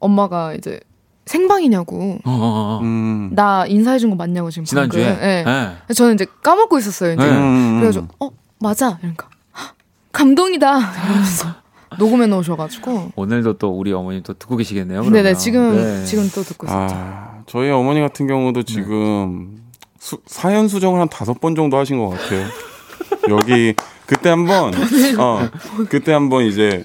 [0.00, 0.80] 엄마가 이제
[1.26, 2.80] 생방이냐고 어, 어, 어.
[2.82, 3.30] 음.
[3.34, 5.04] 나 인사해 준 거 맞냐고 지금 지난주에.
[5.06, 5.20] 방금.
[5.22, 5.44] 네.
[5.88, 5.94] 네.
[5.94, 7.14] 저는 이제 까먹고 있었어요.
[7.14, 7.30] 이제 네.
[7.30, 7.76] 음.
[7.80, 8.30] 그래가지고 어
[8.60, 9.74] 맞아 이러니까 "헉,
[10.12, 11.48] 감동이다 이러면서
[11.98, 15.00] 녹음해 놓으셔가지고 오늘도 또 우리 어머님 또 듣고 계시겠네요.
[15.00, 15.22] 그러면.
[15.22, 16.04] 네네 지금 네.
[16.04, 16.94] 지금 또 듣고 있었죠.
[16.94, 19.62] 아, 저희 어머니 같은 경우도 지금
[19.98, 22.46] 수- 사연 수정을 한 다섯 번 정도 하신 것 같아요.
[23.30, 23.74] 여기
[24.06, 24.72] 그때 한번
[25.18, 25.48] 어
[25.88, 26.84] 그때 한번 이제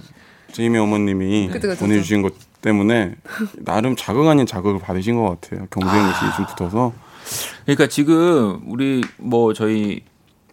[0.52, 3.16] 제이미 어머님이 그때 보내주신 것 때문에
[3.58, 5.68] 나름 자극 아닌 자극을 받으신 것 같아요.
[5.70, 6.94] 경쟁 의식이 좀 붙어서.
[7.66, 10.02] 그러니까 지금 우리 뭐 저희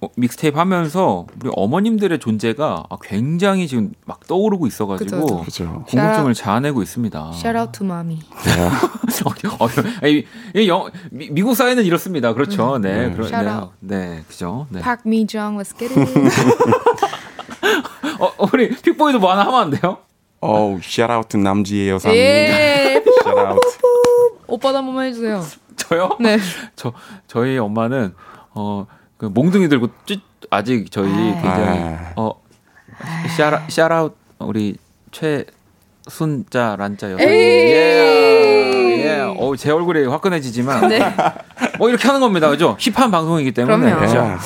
[0.01, 5.85] 어, 믹스테이프 하면서 우리 어머님들의 존재가 아, 굉장히 지금 막 떠오르고 있어가지고 그쵸, 그죠.
[5.89, 7.31] 궁금증을 자아내고 있습니다.
[7.35, 8.21] Shout out to mommy.
[9.59, 12.35] 어, 어, 미, 미국 사회는 이렇습니다.
[12.35, 12.79] 그렇죠.
[12.79, 13.15] 네, 네.
[13.15, 13.73] 그러, Shout 네, out.
[13.81, 14.67] 네, 그죠.
[14.71, 14.81] 네.
[14.81, 16.13] Park Me Jung, let's get it.
[18.21, 19.99] 어, 우리 픽보이도 뭐 하나 하면 안 돼요?
[20.41, 23.03] 어우 샤라우트 남지의 여사님 예.
[23.25, 23.79] 샤라우트
[24.47, 25.43] 오빠도 한 번만 해주세요.
[25.77, 26.17] 저요?
[26.21, 26.39] 네.
[26.77, 26.93] 저
[27.27, 28.15] 저희 엄마는
[28.55, 31.43] 어, 그 몽둥이 들고 찌, 아직 저희 아.
[31.43, 32.13] 굉장히 아.
[32.17, 32.33] 어
[33.37, 34.77] 샤라 샤라웃 우리
[35.11, 37.23] 최순자 란자 여사.
[37.25, 38.37] 예.
[39.05, 39.21] 예.
[39.39, 41.01] 어, 제 얼굴이 화끈해지지만 네.
[41.79, 42.49] 뭐 이렇게 하는 겁니다.
[42.49, 42.77] 그죠?
[42.79, 44.07] 힙한 방송이기 때문에.
[44.09, 44.39] 자,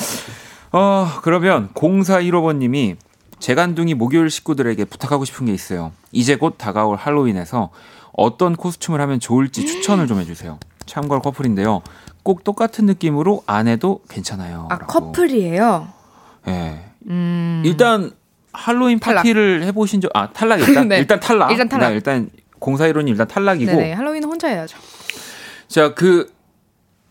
[0.71, 2.95] 어, 그러면 0415번님이
[3.39, 5.91] 재간둥이 목요일 식구들에게 부탁하고 싶은 게 있어요.
[6.11, 7.69] 이제 곧 다가올 할로윈에서
[8.13, 10.59] 어떤 코스튬을 하면 좋을지 추천을 좀 해주세요.
[10.85, 11.81] 참고로 커플인데요.
[12.23, 14.67] 꼭 똑같은 느낌으로 안 해도 괜찮아요.
[14.69, 14.87] 아 라고.
[14.87, 15.87] 커플이에요.
[16.47, 16.79] 예.
[17.07, 17.61] 음.
[17.65, 18.11] 일단
[18.53, 19.17] 할로윈 탈락.
[19.23, 20.97] 파티를 해보신 적, 아, 탈락 일단, 네.
[20.97, 21.51] 일단 탈락.
[21.51, 21.89] 일단 탈락.
[21.89, 22.29] 네, 일단
[22.59, 23.71] 0415님 일단 탈락이고.
[23.71, 24.77] 네네 할로윈은 혼자 해야죠.
[25.67, 26.31] 자, 그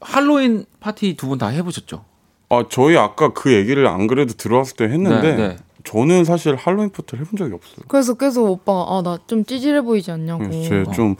[0.01, 2.05] 할로윈 파티 두 분 다 해보셨죠?
[2.51, 5.57] 아 저희 아까 그 얘기를 안 그래도 들어왔을 때 했는데 네, 네.
[5.85, 7.77] 저는 사실 할로윈 파티를 해본 적이 없어요.
[7.88, 10.44] 그래서 계속 오빠가 아 나 좀 찌질해 보이지 않냐고.
[10.44, 11.16] 그래서 제좀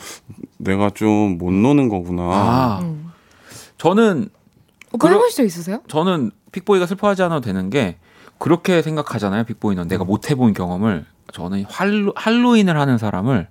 [0.59, 2.23] 내가 좀 못 노는 거구나.
[2.23, 3.10] 아, 음.
[3.81, 4.29] 저는
[4.93, 5.81] 오빠 그러- 해보신 적 있으세요?
[5.89, 7.97] 저는 픽보이가 슬퍼하지 않아도 되는 게
[8.39, 9.45] 그렇게 생각하잖아요.
[9.45, 9.89] 픽보이는 음.
[9.89, 13.49] 내가 못 해본 경험을 저는 할로, 할로윈을 하는 사람을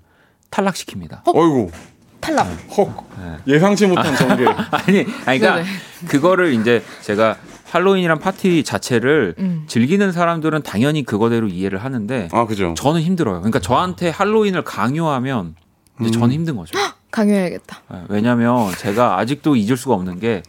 [0.51, 1.21] 탈락시킵니다.
[1.27, 1.71] 어이구
[2.19, 2.47] 탈락.
[2.77, 3.07] 헉
[3.47, 4.45] 예상치 못한 전개.
[4.71, 5.67] 아니, 아니 그러니까 네네.
[6.09, 7.37] 그거를 이제 제가
[7.71, 9.63] 할로윈이란 파티 자체를 음.
[9.67, 12.75] 즐기는 사람들은 당연히 그거대로 이해를 하는데 아 그죠.
[12.77, 13.37] 저는 힘들어요.
[13.39, 15.55] 그러니까 저한테 할로윈을 강요하면
[16.01, 16.77] 이제 저는 힘든 거죠.
[17.11, 17.81] 강요해야겠다.
[17.91, 20.43] 네, 왜냐면 제가 아직도 잊을 수가 없는 게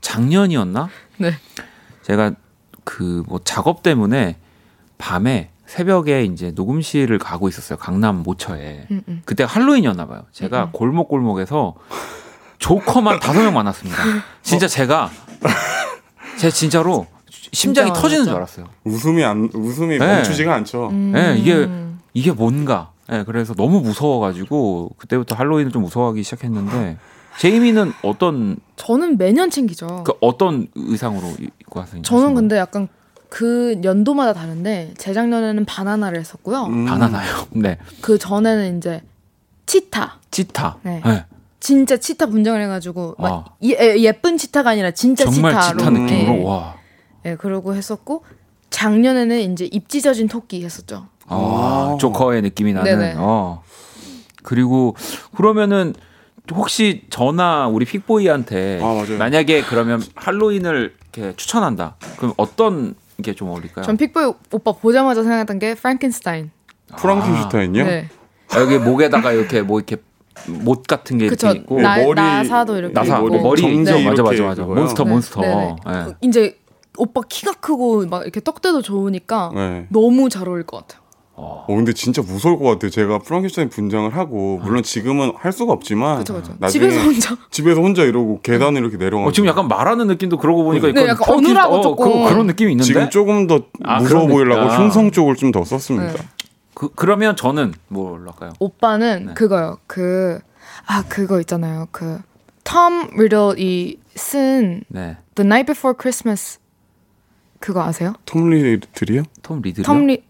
[0.00, 0.88] 작년이었나?
[1.18, 1.32] 네.
[2.02, 2.32] 제가
[2.84, 4.36] 그 뭐 작업 때문에
[4.98, 7.76] 밤에 새벽에 이제 녹음실을 가고 있었어요.
[7.78, 8.86] 강남 모처에.
[8.92, 9.22] 음, 음.
[9.24, 10.22] 그때 할로윈이었나 봐요.
[10.30, 11.74] 제가 골목골목에서
[12.58, 13.98] 조커만 다섯 명 만났습니다.
[14.42, 15.10] 진짜 제가
[16.38, 17.06] 제 진짜로
[17.52, 18.24] 심장이 진짜 터지는.
[18.26, 18.68] 줄 알았어요.
[18.84, 20.06] 웃음이 안 웃음이 네.
[20.06, 20.88] 멈추지가 않죠.
[20.90, 21.10] 음.
[21.12, 21.68] 네, 이게
[22.14, 22.92] 이게 뭔가.
[23.08, 26.98] 네, 그래서 너무 무서워가지고 그때부터 할로윈을 좀 무서워하기 시작했는데
[27.38, 30.04] 제이미는 어떤 저는 매년 챙기죠.
[30.04, 32.02] 그 어떤 의상으로 입고 왔어요?
[32.02, 32.88] 저는 근데 약간
[33.28, 36.64] 그 연도마다 다른데 재작년에는 바나나를 했었고요.
[36.64, 36.86] 음.
[36.86, 37.46] 바나나요.
[37.50, 39.02] 네, 그 전에는 이제
[39.66, 40.20] 치타.
[40.30, 40.78] 치타.
[40.82, 41.02] 네.
[41.04, 41.24] 네.
[41.60, 43.44] 진짜 치타 분장을 해가지고 막 아.
[43.64, 45.78] 예, 예쁜 치타가 아니라 진짜 정말 치타로.
[45.78, 46.44] 치타 느낌으로 네.
[46.44, 46.76] 와.
[47.22, 48.24] 네, 그러고 했었고
[48.70, 51.06] 작년에는 이제 입 찢어진 토끼 했었죠.
[51.28, 51.96] 아, 아.
[51.98, 52.98] 조커의 느낌이 나는.
[52.98, 53.14] 네네.
[53.18, 53.62] 어.
[54.42, 54.94] 그리고
[55.36, 55.94] 그러면은
[56.54, 59.04] 혹시 저나 우리 픽보이한테 아.
[59.18, 61.96] 만약에 그러면 할로윈을 이렇게 추천한다.
[62.18, 63.84] 그럼 어떤 게 좀 어울릴까요?
[63.84, 66.50] 전 픽보이 오빠 보자마자 생각했던 게 프랑켄스타인.
[66.96, 67.84] 프랑켄슈타인요?
[67.84, 68.08] 네.
[68.52, 69.96] 아, 여기 목에다가 이렇게 뭐 이렇게
[70.46, 71.50] 못 같은 게 그쵸.
[71.50, 73.28] 있고 나, 머리- 나사도 이렇게 나사 있고.
[73.28, 74.80] 뭐 머리 정지 맞아 맞아 맞아 그거요?
[74.82, 75.76] 몬스터 네, 몬스터 네네.
[75.88, 76.14] 예.
[76.20, 76.58] 이제
[76.98, 79.86] 오빠 키가 크고 막 이렇게 떡대도 좋으니까 네.
[79.88, 81.02] 너무 잘 어울릴 것 같아요.
[81.38, 82.90] 어, 근데 진짜 무서울 것 같아요.
[82.90, 86.54] 제가 프랑켄슈타인 분장을 하고 물론 지금은 할 수가 없지만 그쵸, 그쵸.
[86.58, 87.36] 나중에 집에서 혼자.
[87.50, 89.26] 집에서 혼자 이러고 계단을 이렇게 내려가.
[89.26, 92.24] 어, 지금 약간 말하는 느낌도 그러고 보니까 네, 약간 어눌하고 조금.
[92.24, 94.84] 그, 런 느낌이 있는데 지금 조금 더 아, 무서워 보이려고 느낌.
[94.84, 96.12] 흉성 쪽을 좀 더 썼습니다.
[96.12, 96.18] 네.
[96.74, 98.52] 그, 그러면 저는 뭘로 할까요?
[98.58, 99.34] 오빠는 네.
[99.34, 99.78] 그거요.
[99.86, 100.40] 그,
[100.86, 101.86] 아, 그거 있잖아요.
[101.92, 102.18] 그,
[102.64, 105.16] 톰 리들이 쓴 네.
[105.36, 106.58] The Night Before Christmas
[107.60, 108.14] 그거 아세요?
[108.26, 109.22] 톰 리들이요?
[109.42, 109.84] 톰 리들이요?
[109.84, 110.22] 톰 리,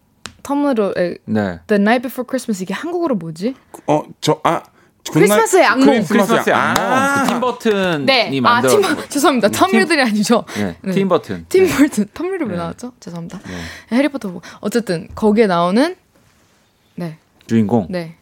[0.47, 1.59] 톰 리들의 네.
[1.67, 3.53] The Night Before Christmas 이게 한국어로 뭐지?
[3.87, 4.61] 어, 저 아.
[5.11, 5.85] 크리스마스의 악몽.
[5.87, 6.85] 크리스마스의 악몽.
[6.85, 7.23] 아.
[7.23, 8.39] 그 팀버튼이 네.
[8.39, 8.71] 아, 만들어.
[8.81, 9.49] 팀, 죄송합니다.
[9.49, 10.45] 톰 팀- 리들이 아니죠.
[10.55, 10.77] 네.
[10.81, 10.91] 네.
[10.93, 11.45] 팀버튼.
[11.49, 12.05] 팀 버튼.
[12.13, 12.57] 톰 리들 왜 네.
[12.59, 12.93] 나왔죠?
[13.01, 13.39] 죄송합니다.
[13.91, 14.41] 해리포터 보고.
[14.61, 15.95] 어쨌든 거기에 나오는
[16.95, 17.17] 네.
[17.45, 17.87] 주인공.
[17.89, 18.15] 네.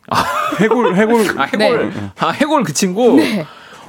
[0.60, 1.90] 해골 해골 아 해골.
[1.94, 2.12] 네.
[2.20, 3.18] 아 해골 그 친구.
[3.18, 3.46] 네.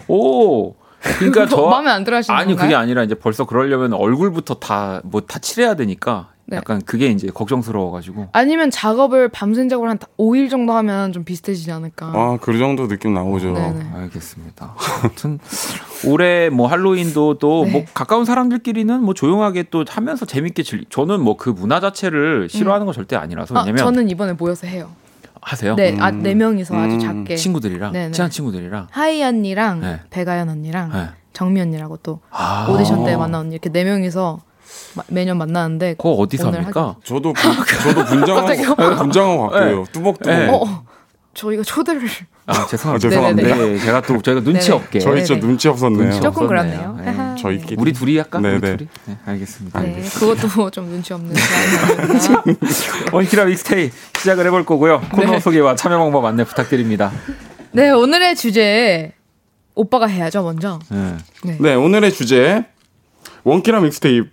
[0.08, 0.74] 오.
[1.18, 2.66] 그러니까 저 마음에 안 들어 하시는 아니 건가요?
[2.66, 6.56] 그게 아니라 이제 벌써 그러려면 얼굴부터 다 뭐다 칠해야 되니까 네.
[6.58, 8.28] 약간 그게 이제 걱정스러워가지고.
[8.32, 12.06] 아니면 작업을 밤샘 작업을 한 5일 정도 하면 좀 비슷해지지 않을까.
[12.14, 13.52] 아, 그 정도 느낌 나오죠.
[13.52, 13.90] 네네.
[13.94, 14.74] 알겠습니다.
[15.02, 15.38] 아무튼
[16.06, 17.86] 올해 뭐 할로윈도 또뭐 네.
[17.94, 20.84] 가까운 사람들끼리는 뭐 조용하게 또 하면서 재밌게 즐.
[20.88, 24.88] 저는 뭐 그 문화 자체를 싫어하는 건 절대 아니라서 아, 왜냐면 저는 이번에 모여서 해요.
[25.42, 25.74] 하세요.
[25.76, 26.98] 네, 아, 네 명이서 아주 음.
[27.00, 27.36] 작게.
[27.36, 28.12] 친구들이랑 네네.
[28.12, 28.86] 친한 친구들이랑.
[28.90, 30.00] 하이 언니랑 네.
[30.10, 31.06] 배가연 언니랑 네.
[31.32, 32.66] 정미 언니라고 또 아.
[32.70, 34.46] 오디션 때 만난 언니 이렇게 네 명이서 마-
[35.08, 36.96] 매년 만나는데 그거 어디서 합니까?
[37.04, 39.84] 저도 분, 저도 분장하고 분장하고 갈게요.
[39.92, 40.22] 뚜벅뚜벅.
[40.26, 40.48] 네.
[40.48, 40.84] 어, 어,
[41.34, 42.08] 저희가 초대를
[42.46, 43.08] 아 죄송합니다.
[43.08, 43.56] 아, 죄송합니다.
[43.56, 44.72] 네, 제가 또 저희가 눈치 네네.
[44.82, 44.98] 없게.
[45.00, 45.40] 저희 진짜.
[45.46, 46.02] 눈치 없었네요.
[46.02, 46.94] 눈치 조금 없었네요.
[46.96, 47.34] 그렇네요.
[47.34, 47.42] 네.
[47.42, 47.76] 저희끼리.
[47.78, 48.18] 우리 둘이?
[48.18, 48.60] 우리 네네.
[48.60, 48.88] 둘이?
[49.06, 49.80] 네, 알겠습니다.
[49.80, 51.34] 네, 그것도 좀 눈치 없는.
[53.12, 55.00] 원키라 믹스테이 시작을 해볼 거고요.
[55.12, 55.40] 코너 네.
[55.40, 57.12] 소개와 참여 방법 안내 부탁드립니다.
[57.72, 59.12] 네, 오늘의 주제
[59.74, 60.78] 오빠가 해야죠 먼저.
[60.88, 61.16] 네.
[61.44, 61.56] 네.
[61.60, 62.64] 네, 오늘의 주제
[63.44, 64.28] 원키라 믹스테이프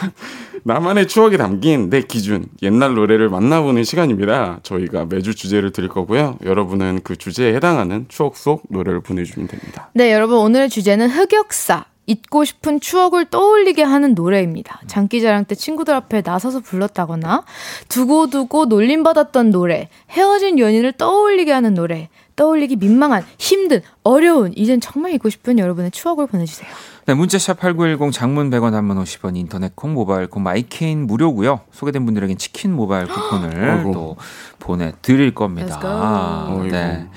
[0.64, 4.60] 나만의 추억이 담긴 내 기준 옛날 노래를 만나보는 시간입니다.
[4.62, 6.38] 저희가 매주 주제를 드릴 거고요.
[6.44, 9.90] 여러분은 그 주제에 해당하는 추억 속 노래를 보내주시면 됩니다.
[9.94, 11.86] 네, 여러분 오늘의 주제는 흑역사.
[12.06, 14.80] 잊고 싶은 추억을 떠올리게 하는 노래입니다.
[14.88, 17.44] 장기자랑 때 친구들 앞에 나서서 불렀다거나
[17.88, 25.30] 두고두고 놀림받았던 노래, 헤어진 연인을 떠올리게 하는 노래, 떠올리기 민망한, 힘든, 어려운, 이젠 정말 잊고
[25.30, 26.68] 싶은 여러분의 추억을 보내주세요.
[27.04, 31.60] 네, 문자샵 8910 장문 100원 단문 50원 인터넷 콩 모바일 콩 My K는 무료고요.
[31.72, 33.90] 소개된 분들에겐 치킨 모바일 쿠폰을.
[33.92, 34.16] 또
[34.60, 35.80] 보내 드릴 겁니다.
[35.80, 36.64] Let's go.
[36.70, 37.08] 네.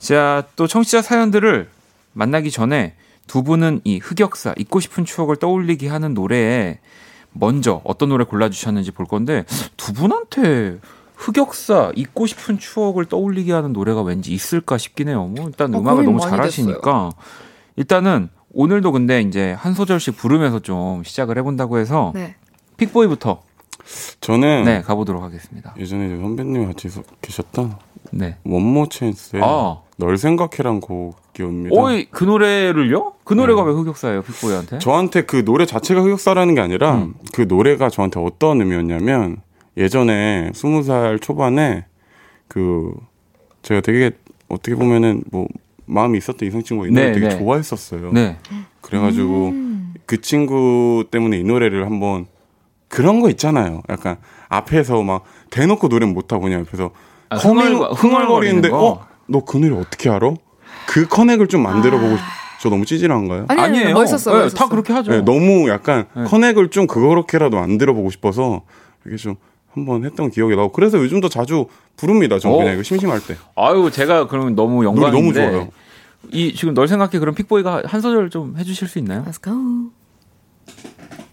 [0.00, 1.68] 자, 또 청취자 사연들을
[2.12, 2.94] 만나기 전에
[3.28, 6.80] 두 분은 이 흑역사, 잊고 싶은 추억을 떠올리게 하는 노래에
[7.32, 9.44] 먼저 어떤 노래 골라 주셨는지 볼 건데
[9.76, 10.78] 두 분한테
[11.14, 15.26] 흑역사, 잊고 싶은 추억을 떠올리게 하는 노래가 왠지 있을까 싶긴 해요.
[15.26, 17.10] 뭐 일단 어, 음악을 너무 잘하시니까
[17.76, 22.34] 일단은 오늘도 근데 이제 한 소절씩 부르면서 좀 시작을 해본다고 해서 네.
[22.76, 23.42] 픽보이부터
[24.20, 25.74] 저는 네 가보도록 하겠습니다.
[25.78, 27.74] 예전에 선배님 같이 서- 계셨던
[28.12, 28.36] 네.
[28.44, 29.78] 원모 찬스의 아.
[29.96, 31.74] 널 생각해란 곡이옵니다.
[31.78, 33.14] 오이 그 노래를요?
[33.24, 34.78] 그 노래가 왜 흑역사예요, 픽보이한테?
[34.78, 37.14] 저한테 그 노래 자체가 흑역사라는 게 아니라 음.
[37.32, 39.38] 그 노래가 저한테 어떤 의미였냐면
[39.76, 41.84] 예전에 스무 살 초반에
[42.48, 42.92] 그
[43.62, 44.10] 제가 되게
[44.48, 45.46] 어떻게 보면은 뭐
[45.90, 47.38] 마음이 있었던 이성 친구가 이 노래 네, 되게 네.
[47.38, 48.12] 좋아했었어요.
[48.12, 48.36] 네.
[48.80, 49.94] 그래가지고 음.
[50.06, 52.26] 그 친구 때문에 이 노래를 한번
[52.88, 53.82] 그런 거 있잖아요.
[53.88, 54.16] 약간
[54.48, 56.90] 앞에서 막 대놓고 노래는 못하고 그냥 옆에서
[57.28, 58.70] 아, 허밍- 흥얼- 흥얼거리는데?
[58.72, 59.06] 어?
[59.26, 60.32] 너 그 노래 어떻게 알아?
[60.88, 62.22] 그 커넥을 좀 만들어 보고 싶...
[62.60, 63.46] 저 너무 찌질한가요?
[63.48, 63.94] 아니, 아니, 아니에요.
[63.94, 64.48] 멋있었어요.
[64.48, 64.54] 네.
[64.54, 65.12] 다 그렇게 하죠.
[65.12, 66.24] 네, 너무 약간 네.
[66.24, 68.62] 커넥을 좀 그렇게라도 만들어 보고 싶어서
[69.06, 69.36] 이게 좀
[69.72, 71.66] 한번 했던 기억이 나고 그래서 요즘도 자주
[71.96, 72.38] 부릅니다.
[72.40, 72.56] 전 어.
[72.56, 73.36] 그냥 이거 심심할 때.
[73.54, 75.20] 아유, 제가 그러면 너무 노래 영광인데.
[75.20, 75.68] 너무 좋아요.
[76.32, 79.24] 이 지금 널 생각해 그럼 픽보이가 한 소절 좀 해주실 수 있나요?
[79.24, 79.90] Let's go.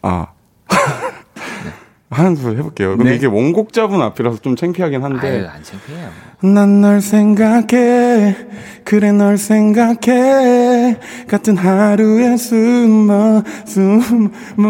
[0.01, 0.27] 아.
[2.09, 2.95] 하는 소리 해볼게요.
[2.95, 3.15] 근데 네.
[3.17, 5.27] 이게 원곡자분 앞이라서 좀 창피하긴 한데.
[5.27, 6.09] 아유, 안 창피해요.
[6.41, 8.35] 난 널 생각해.
[8.83, 10.95] 그래 널 생각해.
[11.27, 13.43] 같은 하루에 숨어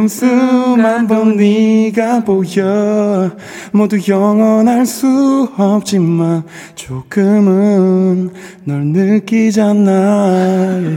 [0.07, 3.31] 수만 번 네가 보여.
[3.73, 6.43] 모두 영원할 수 없지만
[6.75, 8.31] 조금은
[8.63, 9.91] 널 느끼잖아.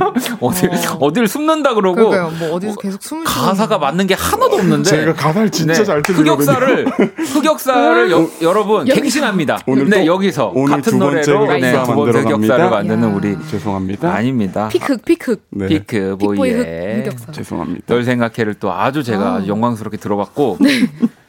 [0.41, 2.11] 어딜 어딜 숨는다 그러고.
[2.39, 4.83] 뭐 어디서 계속 숨을 쉬는 가사가 맞는 게 하나도 없는데.
[4.89, 6.87] 제가 가사를 진짜 네, 잘 틀리거든요 흑역사를
[7.18, 9.59] 흑역사를 여, 여러분 갱신합니다.
[9.66, 12.70] 오늘 네 또- 여기서 오늘 같은 두 번째 노래로 네, 흑역사 두 번째 갑니다.
[12.70, 13.14] 만드는 야.
[13.14, 14.68] 우리 죄송합니다 아닙니다.
[14.68, 15.36] 피크 피크.
[15.50, 15.66] 네.
[15.66, 17.32] 피크 보이의 흑역사.
[17.32, 19.34] 죄송합니다 널 생각해를 또 아주 제가 아.
[19.36, 20.58] 아주 영광스럽게 들어봤고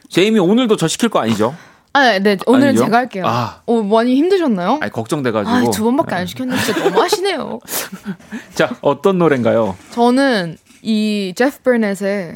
[0.09, 1.55] 제이미 오늘도 저 시킬 거 아니죠?
[1.93, 2.37] 아, 네.
[2.45, 2.85] 오늘은 아니죠?
[2.85, 3.23] 제가 할게요.
[3.27, 3.61] 아.
[3.65, 4.79] 어, 많이 힘드셨나요?
[4.81, 7.59] 아니 걱정돼가지고 아, 두 번밖에 안 시켰는데 너무 하시네요.
[8.55, 9.75] 자 어떤 노래인가요?
[9.91, 12.35] 저는 이 제프 버넷의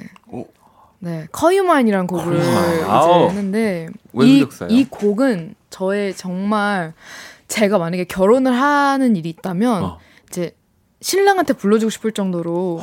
[1.00, 3.28] 네, 커유만이라는 곡을 이제.
[3.30, 4.46] 했는데 왜 이?
[4.70, 6.94] 이 곡은 저의 정말
[7.48, 10.00] 제가 만약에 결혼을 하는 일이 있다면 어.
[10.30, 10.56] 이제
[11.02, 12.82] 신랑한테 불러주고 싶을 정도로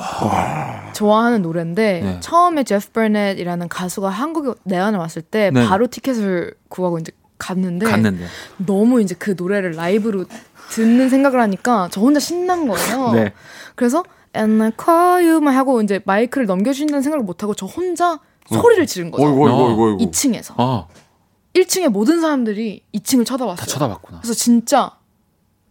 [0.94, 2.20] 좋아하는 노래인데 네.
[2.20, 5.66] 처음에 제프 버넷이라는 가수가 한국에 내한을 왔을 때 네.
[5.66, 8.24] 바로 티켓을 구하고 이제 갔는데 갔는데.
[8.58, 10.26] 너무 이제 그 노래를 라이브로
[10.70, 13.12] 듣는 생각을 하니까 저 혼자 신난 거예요.
[13.12, 13.32] 네.
[13.74, 14.04] 그래서
[14.34, 19.10] And I call you만 하고 이제 마이크를 넘겨주신다는 생각을 못 하고 저 혼자 소리를 지른
[19.10, 19.24] 거죠.
[19.24, 20.04] 어이구, 어이구, 어이구, 어이구.
[20.06, 20.54] 2층에서.
[20.56, 20.86] 아,
[21.54, 23.56] 1층에 모든 사람들이 2층을 쳐다봤어요.
[23.56, 24.20] 다 쳐다봤구나.
[24.20, 24.92] 그래서 진짜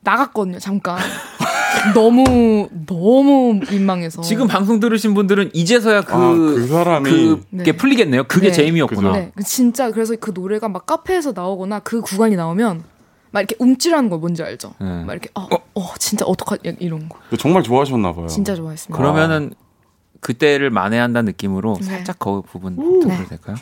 [0.01, 0.97] 나갔거든요, 잠깐.
[1.95, 4.21] 너무 너무 민망해서.
[4.21, 7.71] 지금 방송 들으신 분들은 이제서야 그, 아, 그 사람이 그게 네.
[7.71, 8.25] 풀리겠네요.
[8.25, 8.53] 그게 네.
[8.53, 9.11] 제임이었구나.
[9.13, 12.83] 네, 그 진짜 그래서 그 노래가 막 카페에서 나오거나 그 구간이 나오면
[13.31, 14.73] 막 이렇게 움찔하는 거 뭔지 알죠?
[14.79, 15.03] 네.
[15.03, 17.17] 막 이렇게 어, 어 진짜 어떡하지 이런 거.
[17.37, 18.27] 정말 좋아하셨나 봐요.
[18.27, 18.95] 진짜 좋아했습니다.
[18.95, 19.53] 그러면은
[20.19, 21.85] 그때를 만회한다는 느낌으로 네.
[21.85, 23.25] 살짝 그 부분 들어도 네.
[23.27, 23.55] 될까요?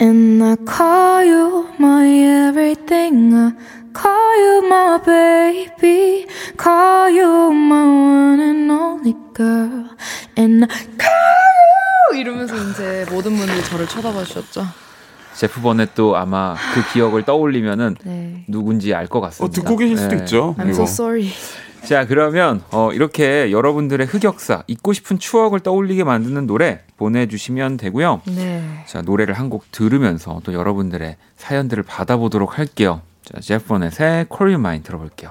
[0.00, 3.34] And I call you my everything.
[3.34, 3.52] I
[3.94, 6.26] call you my baby.
[6.58, 9.88] Call you my one and only girl.
[10.38, 14.66] And I call you 이러면서 이제 모든 분들이 저를 쳐다봐 주셨죠.
[15.38, 18.44] 제프 버넷도 아마 그 기억을 떠올리면은 네.
[18.48, 19.54] 누군지 알것 어, 같습니다.
[19.54, 20.22] 듣고 계실 수도 네.
[20.22, 20.54] 있죠.
[20.58, 21.28] I'm so sorry.
[21.84, 28.22] 자, 그러면 어, 이렇게 여러분들의 흑역사, 잊고 싶은 추억을 떠올리게 만드는 노래 보내주시면 되고요.
[28.26, 28.82] 네.
[28.86, 33.02] 자, 노래를 한 곡 들으면서 또 여러분들의 사연들을 받아보도록 할게요.
[33.22, 35.30] 자, 제프 버넷의 Call You Mine 들어볼게요.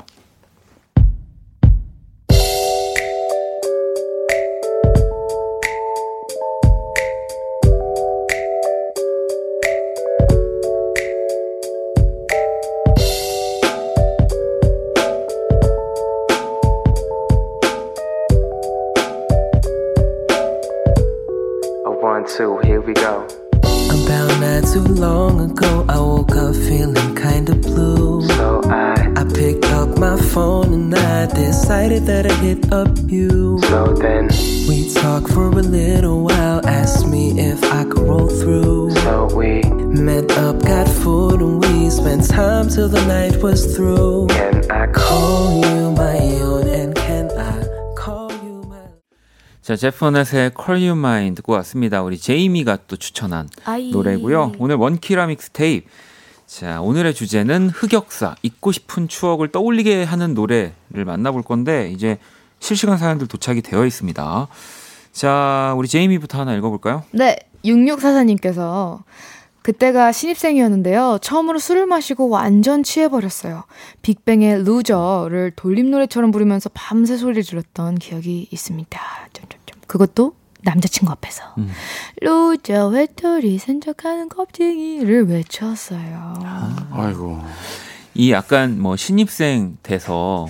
[24.76, 28.28] Too long ago, I woke up feeling kinda blue.
[28.28, 33.57] So I, I picked up my phone and I decided that I'd hit up you.
[33.69, 34.28] so then,
[34.67, 38.91] We talked for a little while, asked me if I could roll through.
[39.05, 39.61] so we
[40.09, 44.28] Met up, got food, and we spent time till the night was through.
[44.28, 47.64] can I Call you my own, and can I call you my
[49.66, 52.03] 자, 제프 버넷의 Call You Mine 듣고 왔습니다.
[52.03, 53.89] 우리 제이미가 또 추천한 아이.
[53.89, 54.51] 노래고요.
[54.59, 55.89] 오늘 원키라 믹스테이프.
[56.45, 62.20] 자, 오늘의 주제는 흑역사, 잊고 싶은 추억을 떠올리게 하는 노래를 만나볼 건데 이제
[62.59, 64.47] 실시간 사연들 도착이 되어 있습니다.
[65.11, 67.01] 자, 우리 제이미부터 하나 읽어볼까요?
[67.09, 69.01] 네, 6644님께서
[69.66, 71.18] 그때가 신입생이었는데요.
[71.24, 73.63] 처음으로 술을 마시고 완전 취해버렸어요.
[74.03, 79.01] 빅뱅의 루저를 돌림 노래처럼 부르면서 밤새 소리를 질렀던 기억이 있습니다.
[79.34, 79.82] 점점점.
[79.88, 81.55] 그것도 남자친구 앞에서.
[81.57, 81.72] 음.
[82.22, 86.36] Loser 외톨이 센 척하는 겁쟁이를 외쳤어요.
[86.91, 87.41] 아이고.
[88.13, 90.45] 이 약간 뭐 신입생 돼서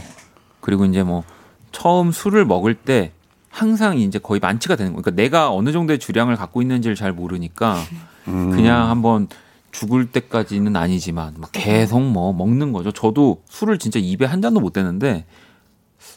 [0.59, 1.24] 그리고 이제 뭐
[1.72, 3.13] 처음 술을 먹을 때
[3.49, 5.03] 항상 이제 거의 만취가 되는 거예요.
[5.03, 7.78] 그러니까 내가 어느 정도의 주량을 갖고 있는지를 잘 모르니까
[8.28, 8.51] 음.
[8.51, 9.28] 그냥 한번
[9.71, 12.91] 죽을 때까지는 아니지만 막 계속 뭐 먹는 거죠.
[12.91, 15.26] 저도 술을 진짜 입에 한 잔도 못 대는데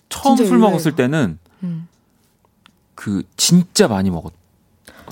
[0.09, 0.61] 처음 술 의외예요.
[0.67, 1.89] 먹었을 때는 음.
[2.95, 4.37] 그 진짜 많이 먹었었어요.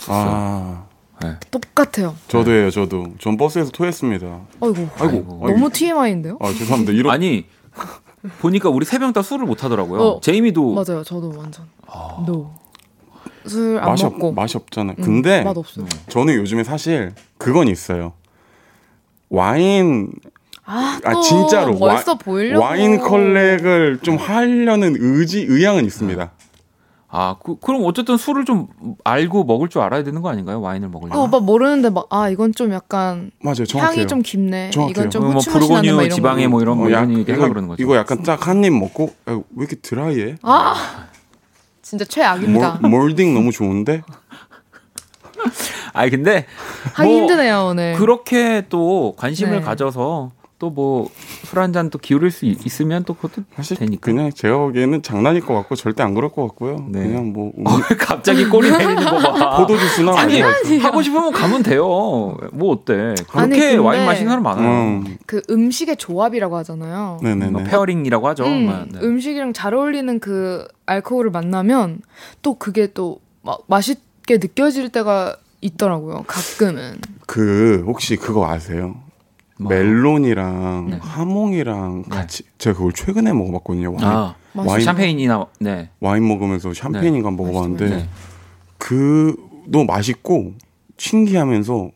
[0.09, 0.85] 아,
[1.23, 1.37] 네.
[1.51, 2.15] 똑같아요.
[2.29, 3.15] 저도예요, 저도.
[3.19, 4.27] 전 버스에서 토했습니다.
[4.61, 4.89] 아이고.
[4.99, 5.47] 아이고.
[5.49, 6.37] 너무 TMI인데요?
[6.41, 6.93] 아, 죄송합니다.
[6.93, 7.47] 이런 아니
[8.41, 10.01] 보니까 우리 세 명 다 술을 못 하더라고요.
[10.01, 11.05] 어, 제이미도 맞아요.
[11.05, 11.67] 저도 완전.
[12.27, 12.51] No.
[13.49, 14.33] 술 안 맛이, 없, 먹고.
[14.33, 14.97] 맛이 없잖아요.
[14.99, 15.87] 음, 근데 맛 없어요.
[16.09, 18.13] 저는 요즘에 사실 그건 있어요.
[19.29, 20.11] 와인
[20.65, 22.65] 아, 아또 진짜로 와, 보이려고.
[22.65, 26.33] 와인 collect을 좀 하려는 의지 의향은 있습니다.
[27.09, 28.67] 아, 그, 그럼 어쨌든 술을 좀
[29.05, 30.61] 알고 먹을 줄 알아야 되는 거 아닌가요?
[30.61, 31.23] 와인을 그 먹으려면.
[31.25, 34.01] 오빠 모르는데 막 아 이건 좀 약간 맞아요, 정확해요.
[34.01, 34.71] 향이 좀 깊네.
[34.71, 34.93] 정확해요.
[35.07, 36.09] 이건 좀뭐 후추 맛이 나네.
[36.09, 36.51] 지방에 거.
[36.51, 37.83] 뭐 이런 뭐 어, 약- 이런 얘기 하려고 이거- 그러는 거죠.
[37.83, 40.37] 이거 약간 딱 한 입 먹고 야, 왜 이렇게 드라이해?
[40.43, 41.07] 아
[41.87, 42.79] 진짜 최악입니다.
[42.83, 44.03] 몰, 몰딩 너무 좋은데?
[45.93, 46.45] 아니 근데
[46.95, 47.95] 하기 뭐 힘드네요 오늘.
[47.95, 49.61] 그렇게 또 관심을 네.
[49.61, 51.09] 가져서 또 뭐
[51.45, 54.01] 술 한 잔 또 기울일 수 있- 있으면 또 그것도 사실 되니까.
[54.01, 56.87] 그냥 제가 보기에는 장난일 것 같고 절대 안 그럴 것 같고요.
[56.89, 57.03] 네.
[57.07, 59.57] 그냥 뭐 음, 어, 왜 갑자기 꼬리 내리는 거 봐.
[59.61, 60.41] 포도 주스나 아니.
[60.41, 61.85] 하고 싶으면 가면 돼요.
[62.53, 63.15] 뭐 어때?
[63.31, 64.69] 그렇게 아니, 와인 마시는 사람 많아요.
[64.71, 67.19] 음, 그 음식의 조합이라고 하잖아요.
[67.21, 67.65] 뭐 네네네.
[67.65, 68.45] pairing이라고 하죠.
[68.47, 68.99] 음, 막, 네.
[69.03, 72.01] 음식이랑 잘 어울리는 그 알코올을 만나면
[72.43, 76.25] 또 그게 또 마, 맛있게 느껴질 때가 있더라고요.
[76.27, 76.97] 가끔은.
[77.27, 78.95] 그 혹시 그거 아세요?
[79.59, 79.71] 뭐.
[79.71, 80.99] 멜론이랑 네.
[81.01, 83.93] 하몽이랑 같이 제가 그걸 최근에 먹어봤거든요.
[83.95, 85.91] 와인, 아, 와인 샴페인이나 네.
[86.01, 88.09] 와인 먹으면서 샴페인인가 먹어봤는데 네.
[88.79, 89.35] 그
[89.67, 90.53] 너무 맛있고
[90.99, 91.91] 신기하면서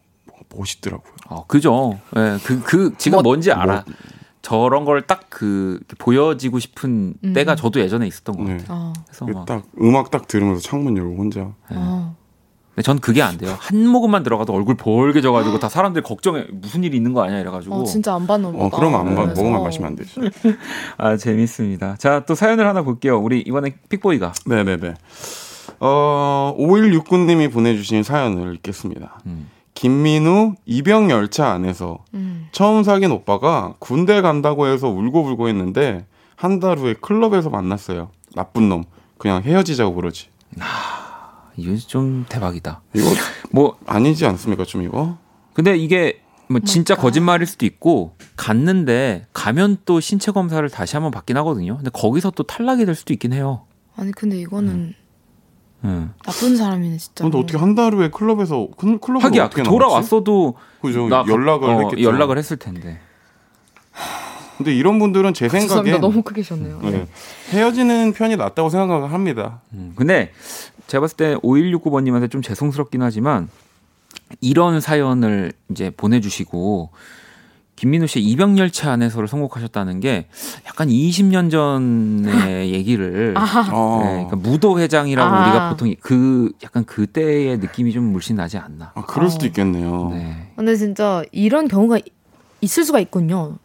[0.56, 1.12] 멋있더라고요.
[1.28, 1.98] 어, 그죠.
[2.16, 3.84] 예, 그, 그, 지금 뭐- 뭔지 알아.
[4.42, 7.32] 저런 걸 딱 그, 보여지고 싶은 음.
[7.34, 8.56] 때가 저도 예전에 있었던 것 네.
[8.56, 8.76] 같아요.
[8.76, 8.92] 어.
[9.06, 12.16] 그래서 그 막, 딱 음악 딱 들으면서 창문 열고 혼자 어.
[12.81, 13.55] 근데 전 그게 안 돼요.
[13.59, 16.47] 한 모금만 들어가도 얼굴 벌게 져가지고 다 사람들이 걱정해.
[16.51, 17.39] 무슨 일이 있는 거 아니야?
[17.41, 17.74] 이래가지고.
[17.74, 18.64] 어, 진짜 안 봤나 보다.
[18.64, 19.43] 어 그러면 안 마- 그래서.
[19.43, 20.14] 먹으면 마시면 안 되지.
[20.97, 21.97] 아, 재밌습니다.
[21.99, 23.18] 자, 또 사연을 하나 볼게요.
[23.18, 24.33] 우리 이번에 픽보이가.
[24.47, 24.95] 네네네.
[25.81, 29.20] 어 5169님이 보내주신 사연을 읽겠습니다.
[29.26, 29.51] 음.
[29.74, 32.49] 김민우 입영 열차 안에서 음.
[32.53, 36.07] 처음 사귄 오빠가 군대 간다고 해서 울고불고 했는데
[36.37, 38.11] 한 달 후에 클럽에서 만났어요.
[38.35, 38.85] 나쁜 놈.
[39.18, 40.28] 그냥 헤어지자고 그러지.
[41.57, 42.82] 이거 좀 대박이다.
[42.94, 43.07] 이거
[43.51, 44.64] 뭐, 아니지 않습니까?
[44.64, 45.18] 좀 이거?
[45.55, 47.03] 근데 이게 뭐 진짜 그러니까.
[47.03, 51.76] 거짓말일 수도 있고 갔는데 가면 또 신체 검사를 다시 한번 받긴 하거든요.
[51.76, 53.66] 근데 거기서 또 탈락이 될 수도 있긴 해요.
[53.96, 54.94] 아니 근데 이거는
[55.84, 56.12] 음.
[56.24, 57.24] 나쁜 사람이네 진짜.
[57.24, 59.48] 근데 어떻게 한 달 후에 클럽에서 클- 클럽으로 하기야?
[59.51, 61.09] 돌아왔어도 그죠?
[61.09, 62.03] 나 가- 연락을 어, 했겠죠.
[62.03, 63.01] 연락을 했을 텐데.
[64.61, 65.82] 근데 이런 분들은 제 죄송합니다.
[65.84, 66.80] 생각엔 너무 크게 셨네요.
[66.82, 67.06] 네,
[67.48, 69.62] 헤어지는 편이 낫다고 생각을 합니다.
[69.72, 70.32] 음, 근데
[70.86, 73.48] 제가 봤을 때 5169번님한테 좀 죄송스럽긴 하지만
[74.42, 76.90] 이런 사연을 이제 보내주시고
[77.76, 80.26] 김민우 씨의 입영열차 안에서를 선곡하셨다는 게
[80.66, 83.32] 약간 20년 전의 얘기를
[83.72, 84.00] 어.
[84.04, 85.42] 네, 그러니까 무도 회장이라고 아.
[85.42, 88.92] 우리가 보통 그 약간 그때의 느낌이 좀 물씬 나지 않나.
[88.94, 90.11] 아, 그럴 수도 있겠네요.
[90.12, 90.52] 네.
[90.54, 92.02] 근데 진짜 이런 경우가 이-
[92.61, 93.56] 있을 수가 있군요.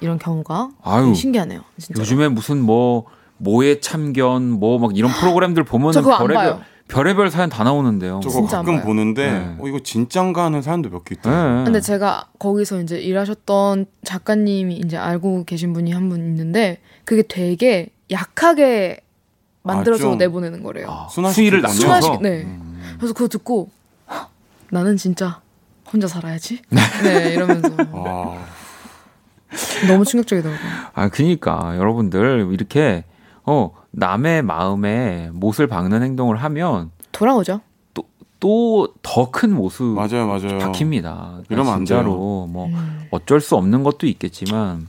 [0.00, 1.60] 이런 경우가 아유 신기하네요.
[1.78, 2.00] 진짜.
[2.00, 3.04] 요즘에 무슨 뭐
[3.38, 5.64] 모의 참견 뭐 막 이런 프로그램들
[6.12, 6.60] 안 별의별 봐요.
[6.88, 8.18] 별의별 사연 다 나오는데요.
[8.22, 8.40] 저거
[8.74, 8.82] 가끔.
[8.82, 9.56] 보는데 네.
[9.60, 11.58] 어, 이거 진짠가 하는 사연도 몇 개 있더라고요.
[11.58, 11.64] 네.
[11.64, 17.90] 근데 제가 거기서 이제 일하셨던 작가님이 이제 알고 계신 분이 한 분 있는데 그게 되게
[18.10, 19.00] 약하게
[19.62, 20.88] 만들어서 아, 좀- 내보내는 거래요.
[20.90, 22.42] 아, 수위를 낮춰서 네.
[22.44, 22.80] 음.
[22.98, 23.68] 그래서 그거 듣고
[24.10, 24.28] "헉,
[24.70, 25.40] 나는 진짜
[25.92, 26.60] 혼자 살아야지.
[27.04, 28.38] 네 이러면서 아,
[29.88, 30.70] 너무 충격적이더라고요.
[30.94, 33.04] 아, 그니까 여러분들 이렇게
[33.44, 37.60] 어 남의 마음에 못을 박는 행동을 하면 돌아오죠.
[38.40, 40.58] 또더큰 모습 맞아요, 맞아요.
[40.58, 41.40] 박힙니다.
[41.50, 43.06] 이러면 안 진짜로 뭐 음.
[43.10, 44.88] 어쩔 수 없는 것도 있겠지만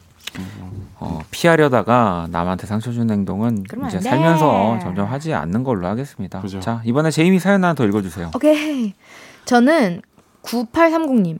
[1.00, 4.00] 어, 피하려다가 남한테 상처 주는 행동은 그러면 이제.
[4.00, 6.40] 살면서 점점 하지 않는 걸로 하겠습니다.
[6.42, 6.60] 그죠.
[6.62, 8.32] 자 이번에 제이미 사연 하나 더 읽어주세요.
[8.34, 8.94] 오케이.
[9.46, 10.02] 저는
[10.44, 11.38] 9830님.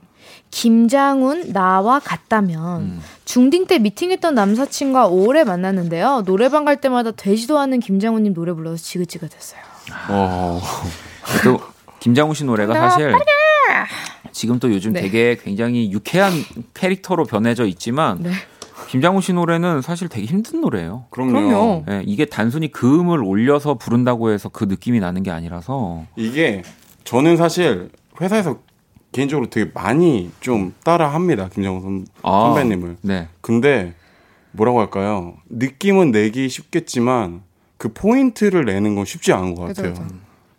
[0.52, 3.02] 김장훈 나와 같다면 음.
[3.24, 6.22] 중딩 때 미팅했던 남사친과 오래 만났는데요.
[6.26, 9.60] 노래방 갈 때마다 되지도 않은 김장훈님 노래 불러서 지긋지긋 했어요.
[10.10, 10.60] 어,
[11.42, 11.58] 또
[12.00, 13.12] 김장훈 씨 노래가 사실
[14.30, 15.00] 지금 또 요즘 네.
[15.00, 16.32] 되게 굉장히 유쾌한
[16.74, 18.32] 캐릭터로 변해져 있지만 네.
[18.88, 21.06] 김장훈 씨 노래는 사실 되게 힘든 노래예요.
[21.08, 21.32] 그럼요.
[21.32, 21.84] 그럼요.
[21.88, 26.62] 예, 이게 단순히 그 음을 올려서 부른다고 해서 그 느낌이 나는 게 아니라서 이게
[27.04, 27.88] 저는 사실
[28.20, 28.58] 회사에서
[29.12, 31.48] 개인적으로 되게 많이 좀 따라 합니다.
[31.52, 32.96] 김정은 선, 아, 선배님을.
[33.02, 33.28] 네.
[33.40, 33.94] 근데
[34.52, 35.34] 뭐라고 할까요?
[35.50, 37.42] 느낌은 내기 쉽겠지만
[37.76, 39.92] 그 포인트를 내는 건 쉽지 않은 것 같아요.
[39.92, 40.06] 그죠.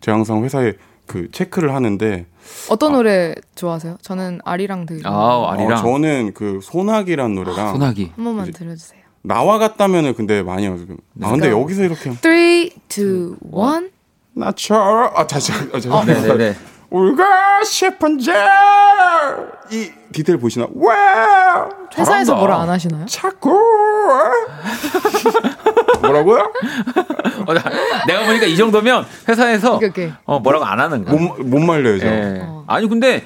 [0.00, 0.74] 제가 항상 회사에
[1.06, 2.26] 그 체크를 하는데
[2.70, 3.98] 어떤 노래 좋아하세요?
[4.00, 8.12] 저는 아리랑 들 아, 아리랑 어, 저는 그 소나기란 노래랑 소나기.
[8.14, 9.02] 한 번만 들려주세요.
[9.22, 10.98] 나와 같다면은 근데 많이 해요 지금.
[11.22, 13.90] 아 근데 여기서 이렇게 3, 2, 1.
[14.34, 16.20] 나처럼 아 다시 아, 죄송합니다.
[16.20, 16.56] 네네 네.
[16.94, 17.22] 울고
[17.64, 18.30] 싶은지
[19.72, 20.68] 이 디테일 보시나?
[20.76, 21.68] 와
[21.98, 22.36] 회사에서.
[22.36, 23.04] 뭐라 안 하시나요?
[23.06, 23.50] 자꾸
[26.02, 26.52] 뭐라고요?
[27.46, 27.62] 어, 나-
[28.06, 30.12] 내가 보니까 이 정도면 회사에서 오케이, 오케이.
[30.24, 31.16] 어, 뭐라고 안 하는 거야.
[31.20, 32.06] 못, 못 말려요 저.
[32.06, 32.40] 예.
[32.44, 32.64] 어.
[32.68, 33.24] 아니 근데.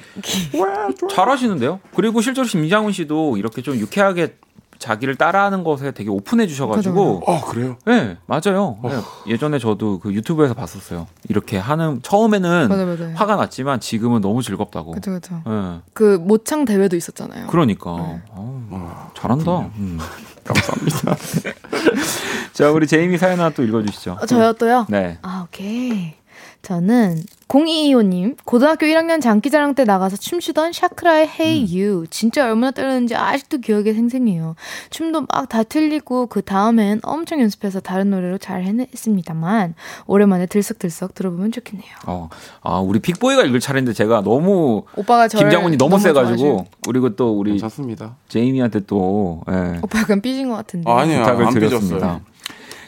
[1.11, 1.79] 잘하시는데요.
[1.95, 4.35] 그리고 실제로 김장훈 씨도 이렇게 좀 유쾌하게
[4.79, 7.75] 자기를 따라하는 것에 되게 오픈해 주셔가지고 아 그래요?
[7.85, 8.77] 네, 맞아요.
[8.83, 8.91] 네,
[9.27, 11.07] 예전에 저도 그 유튜브에서 봤었어요.
[11.27, 13.11] 이렇게 하는 처음에는 맞아, 맞아.
[13.13, 14.91] 화가 났지만 지금은 너무 즐겁다고.
[14.91, 15.41] 그쵸, 그쵸.
[15.45, 17.47] 네, 그 모창 대회도 있었잖아요.
[17.47, 18.21] 그러니까 네.
[18.29, 19.59] 어, 잘한다.
[19.75, 19.99] 음.
[20.49, 21.15] 감사합니다.
[22.53, 24.17] 자, 우리 제이미 사연 하나 또 읽어주시죠.
[24.21, 24.85] 어, 저요 또요?
[24.89, 25.19] 네.
[25.21, 26.15] 아, 오케이.
[26.61, 33.57] 저는 0225님 고등학교 1학년 장기자랑 때 나가서 춤추던 샤크라의 Hey You 진짜 얼마나 떨렸는지 아직도
[33.59, 34.55] 기억에 생생해요.
[34.91, 39.73] 춤도 막 다 틀리고 그 다음엔 엄청 연습해서 다른 노래로 잘 해냈습니다만
[40.05, 41.89] 오랜만에 들썩들썩 들어보면 좋겠네요.
[42.05, 42.29] 어,
[42.61, 47.51] 아, 우리 픽보이가 읽을 차례인데 제가 너무 오빠가 김장훈이 너무, 세가지고 좋아하시- 그리고 또 우리
[47.51, 48.17] 괜찮습니다.
[48.27, 50.89] 제이미한테 또 예, 오빠 약간 삐진 것 같은데.
[50.91, 51.95] 아, 아니요 부탁을 안 드렸습니다.
[51.95, 52.21] 삐졌어요.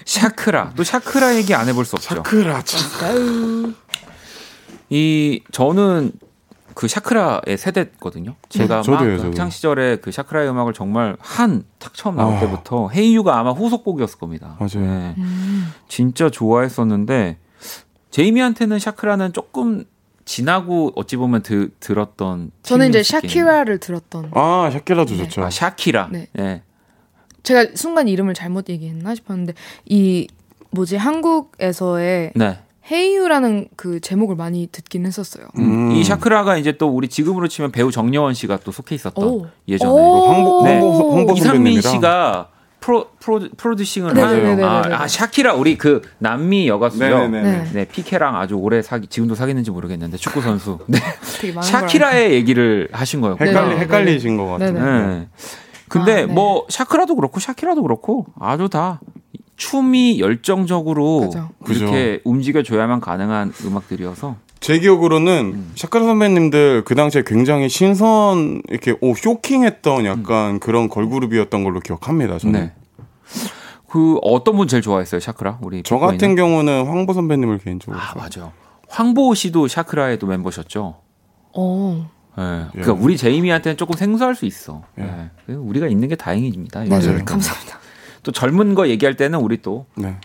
[0.06, 2.16] 샤크라 또 샤크라 얘기 안 해볼 수 없죠.
[2.16, 3.76] 샤크라 참.
[4.89, 6.12] 이 저는
[6.74, 8.36] 그 샤크라의 세대거든요.
[8.49, 9.28] 제가 막 저도요, 그 저도.
[9.30, 12.39] 학창 시절에 그 샤크라의 음악을 정말 한딱 처음 나올 아.
[12.39, 14.58] 때부터 Hey U가 아마 후속곡이었을 겁니다.
[14.60, 14.88] 맞아요.
[14.89, 15.16] 네.
[15.18, 15.74] 음.
[15.88, 17.38] 진짜 좋아했었는데
[18.10, 19.86] 제이미한테는 샤크라는 조금
[20.26, 24.32] 지나고 어찌 보면 드, 들었던 저는 이제 샤키라를 들었던.
[24.34, 25.24] 아 샤키라도 네.
[25.24, 25.43] 좋죠.
[25.43, 26.10] 아 샤키라.
[26.12, 26.28] 네.
[26.39, 26.64] 예.
[27.43, 29.53] 제가 순간 이름을 잘못 얘기했나 싶었는데
[29.85, 30.27] 이
[30.71, 32.59] 뭐지 한국에서의 네.
[32.91, 35.45] Hey U라는 그 제목을 많이 듣긴 했었어요.
[35.59, 35.91] 음.
[35.91, 39.47] 이 샤크라가 이제 또 우리 지금으로 치면 배우 정려원 씨가 또 속해 있었던 오.
[39.67, 40.27] 예전에 오.
[40.27, 40.71] 황보 네.
[40.73, 42.49] 황보 황보 이상민 씨가
[42.81, 44.81] 프로 프로 프로듀싱을 네, 하는 네, 네, 네, 아.
[45.03, 47.05] 아, 샤키라 우리 그 남미 여가수죠.
[47.05, 47.41] 네네네.
[47.43, 47.69] 네.
[47.71, 50.79] 네, 피케랑 아주 오래 사귀 지금도 사귀는지 모르겠는데 축구 선수.
[50.87, 50.99] 네.
[51.61, 53.45] 샤키라의 얘기를 하신 거였고.
[53.45, 53.77] 헷갈리.
[53.77, 54.73] 헷갈리신 것 같아요.
[54.73, 55.07] 네네.
[55.19, 55.27] 네.
[55.91, 56.25] 근데 아, 네.
[56.25, 59.01] 뭐 샤크라도 그렇고 샤키라도 그렇고 아주 다
[59.57, 61.49] 춤이 열정적으로 그죠.
[61.65, 65.71] 그렇게 움직여줘야만 가능한 음악들이어서 제 기억으로는 음.
[65.75, 72.37] 샤카라 선배님들 그 당시에 굉장히 신선 이렇게 오 쇼킹했던 약간 그런 걸그룹이었던 걸로 기억합니다.
[72.37, 72.59] 저는.
[72.59, 72.73] 네.
[73.89, 75.59] 그 어떤 분 제일 좋아했어요 샤크라?
[75.61, 75.97] 우리 저?
[75.97, 78.23] 같은 경우는 황보 선배님을 개인적으로 아 좋아해요.
[78.23, 78.51] 맞아.
[78.87, 80.95] 황보호 씨도 샤크라의 또 멤버셨죠.
[81.53, 82.09] 어.
[82.39, 82.43] 예.
[82.75, 82.82] 예.
[82.82, 84.84] 그러니까 우리 제이미한테는 조금 생소할 수 있어.
[84.99, 85.29] 예.
[85.49, 85.53] 예.
[85.53, 86.84] 우리가 있는 게 다행입니다.
[86.86, 87.17] 네, 요즘.
[87.17, 87.79] 네, 감사합니다.
[88.23, 90.17] 또 젊은 거 얘기할 때는 우리 또 네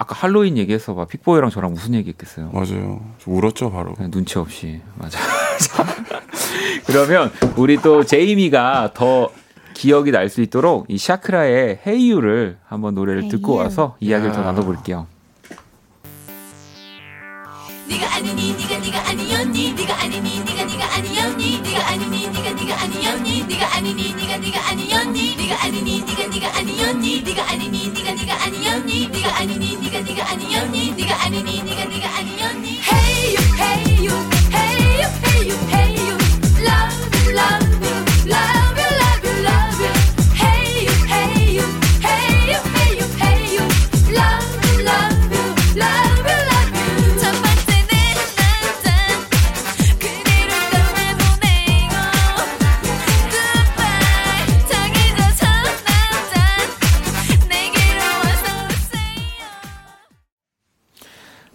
[0.00, 2.50] 아까 할로윈 얘기해서 봐 픽보이랑 저랑 무슨 얘기했겠어요.
[2.52, 3.00] 맞아요.
[3.18, 3.94] 저 울었죠 바로.
[3.94, 5.18] 그냥 눈치 없이 맞아.
[6.86, 9.30] 그러면 우리 또 제이미가 더
[9.74, 13.62] 기억이 날 수 있도록 이 샤크라의 헤이유를 한번 노래를 듣고 헤이유.
[13.64, 14.44] 와서 이야기를 더 야.
[14.44, 15.06] 나눠볼게요.
[17.88, 20.44] 네가 아니니 네가 네가 아니었니 네가 아니니
[26.92, 27.77] 你一个爱你。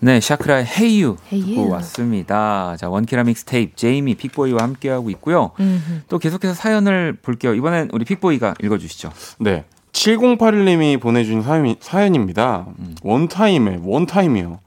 [0.03, 1.45] 네, 샤크라의 Hey U Hey U.
[1.45, 2.75] 듣고 왔습니다.
[2.77, 5.51] 자, 원키라 믹스 테이프 제이미 픽보이와 함께하고 있고요.
[5.57, 6.01] 음흠.
[6.09, 7.53] 또 계속해서 사연을 볼게요.
[7.53, 9.11] 이번엔 우리 픽보이가 읽어주시죠.
[9.39, 9.63] 네.
[9.93, 12.65] 7081님이 보내준 사연, 사연입니다.
[13.01, 14.59] 원타임에 원타임이요.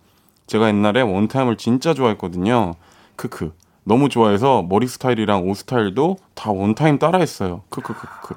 [0.46, 2.74] 제가 옛날에 원타임을 진짜 좋아했거든요.
[3.16, 3.52] 크크.
[3.84, 7.62] 너무 좋아해서 머리 스타일이랑 옷 스타일도 다 원타임 따라했어요.
[7.68, 8.34] 크크크크.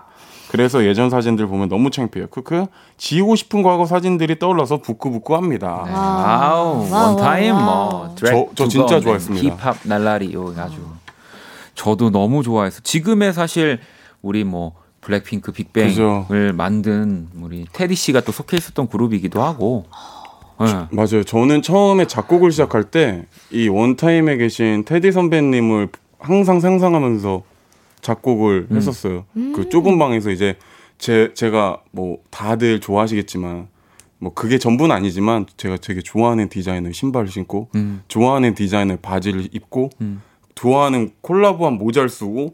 [0.49, 2.27] 그래서 예전 사진들 보면 너무 창피해요.
[2.27, 2.65] 크크.
[2.97, 5.83] 지우고 싶은 과거 사진들이 떠올라서 부끄부끄합니다.
[5.85, 5.91] 네.
[5.93, 6.49] 와.
[6.51, 7.55] 아우, 원타임.
[7.55, 8.25] 뭐 저-
[8.55, 9.55] 저두 진짜 건, 좋아했습니다.
[9.55, 10.77] 힙합 날라리 요 아주
[11.75, 13.79] 저도 너무 좋아해서 지금의 사실
[14.21, 16.27] 우리 뭐 블랙핑크 빅뱅을 그죠.
[16.55, 19.85] 만든 우리 테디 씨가 또 속해 있었던 그룹이기도 하고.
[20.59, 20.73] 네.
[20.91, 21.23] 맞아요.
[21.23, 25.87] 저는 처음에 작곡을 시작할 때 이 원타임에 계신 테디 선배님을
[26.19, 27.43] 항상 상상하면서
[28.01, 28.77] 작곡을 음.
[28.77, 29.25] 했었어요.
[29.33, 30.57] 그 좁은 방에서 이제
[30.97, 33.67] 제 제가 뭐 다들 좋아하시겠지만
[34.19, 38.03] 뭐 그게 전부는 아니지만 제가 되게 좋아하는 디자인의 신발을 신고 음.
[38.07, 40.21] 좋아하는 디자인의 바지를 입고 음.
[40.55, 42.51] 좋아하는 콜라보한 모자를 쓰고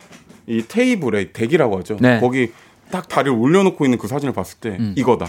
[0.48, 1.98] 이 테이블에 덱이라고 하죠.
[2.00, 2.20] 네.
[2.20, 2.52] 거기
[2.92, 4.94] 딱 다리를 올려놓고 있는 그 사진을 봤을 때 음.
[4.96, 5.28] 이거다.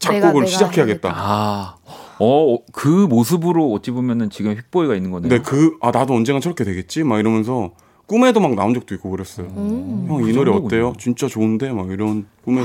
[0.00, 1.12] 작곡을 내가, 내가 시작해야겠다.
[1.14, 1.76] 아,
[2.18, 5.28] 어, 그 모습으로 어찌 보면은 지금 픽보이가 있는 거네요.
[5.28, 7.04] 근데 그, 아, 나도 언젠간 저렇게 되겠지?
[7.04, 7.70] 막 이러면서
[8.06, 9.46] 꿈에도 막 나온 적도 있고 그랬어요.
[9.56, 10.06] 음.
[10.08, 10.52] 형, 이 그 노래.
[10.52, 10.92] 어때요?
[10.98, 11.70] 진짜 좋은데?
[11.72, 12.62] 막 이런 꿈에.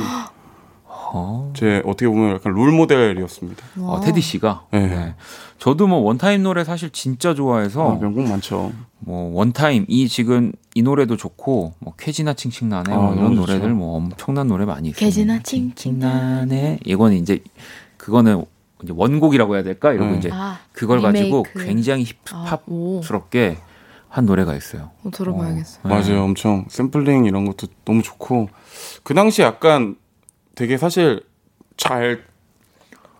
[1.12, 1.52] 어.
[1.56, 3.64] 제 어떻게 보면 약간 롤 모델이었습니다.
[3.80, 4.66] 어, 테디 씨가.
[4.72, 4.88] 네.
[4.88, 5.16] 네.
[5.58, 8.72] 저도 뭐 원타임 노래 사실 진짜 좋아해서 아, 명곡 많죠.
[9.00, 13.52] 뭐 원타임 이 지금 이 노래도 좋고 뭐 쾌지나 칭칭나네 아, 뭐 이런 너무 좋죠.
[13.54, 15.00] 노래들 뭐 엄청난 노래 많이 있어요.
[15.00, 16.80] 쾌지나 칭칭나네.
[16.86, 17.40] 이거는 이제
[17.98, 18.46] 그거는
[18.84, 20.18] 이제 원곡이라고 해야 될까 이러고 음.
[20.18, 21.44] 이제 아, 그걸 가지고.
[21.58, 22.98] 굉장히 아, 오.
[23.02, 23.58] 힙합스럽게
[24.10, 24.92] 한 노래가 있어요.
[25.04, 25.84] 어, 들어봐야겠어요.
[25.84, 25.90] 네.
[25.90, 26.24] 맞아요.
[26.24, 28.50] 엄청 샘플링 이런 것도 너무 좋고.
[29.04, 29.96] 그 당시 약간
[30.56, 31.24] 되게 사실
[31.78, 32.26] 잘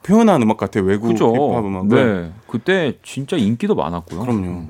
[0.10, 0.84] 표현한 음악 같아요.
[0.86, 1.32] 외국 그죠?
[1.32, 2.24] 힙합 음악을.
[2.24, 2.32] 네.
[2.48, 4.20] 그때 진짜 인기도 많았고요.
[4.22, 4.64] 그럼요.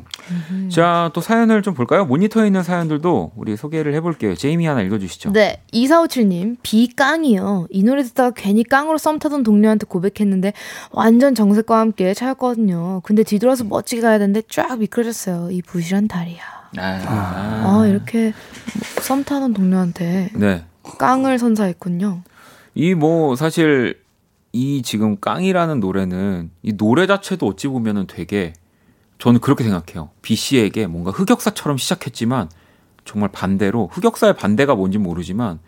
[0.69, 2.03] 자, 또 사연을 좀 볼까요?
[2.05, 4.35] 모니터에 있는 사연들도 우리 소개를 해볼게요.
[4.35, 5.31] 제이미 하나 읽어주시죠.
[5.31, 7.67] 네, 2457님, 비깡이요.
[7.69, 10.51] 이 노래 듣다가 괜히 깡으로 썸 타던 동료한테 고백했는데
[10.91, 12.99] 완전 정색과 함께 차였거든요.
[13.05, 15.51] 근데 뒤돌아서 멋지게 가야 되는데 쫙 미끄러졌어요.
[15.51, 16.41] 이 부실한 다리야.
[16.77, 16.81] 아,
[17.65, 18.33] 아, 이렇게
[19.01, 20.65] 썸 타던 동료한테 네.
[20.97, 22.23] 깡을 선사했군요.
[22.75, 23.99] 이 뭐 사실
[24.52, 28.54] 이 지금 깡이라는 노래는 이 노래 자체도 어찌 보면은 되게
[29.20, 30.10] 저는 그렇게 생각해요.
[30.22, 32.50] B 씨에게 뭔가 흑역사처럼 시작했지만
[33.06, 35.60] 정말 반대로 흑역사의 반대가 뭔지 모르지만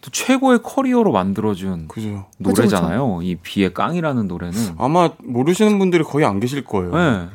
[0.00, 2.26] 또 최고의 커리어로 만들어준 그죠.
[2.38, 3.20] 노래잖아요.
[3.22, 4.74] 이 비의 깡이라는 노래는.
[4.78, 6.94] 아마 모르시는 분들이 거의 안 계실 거예요.
[6.94, 7.28] 네.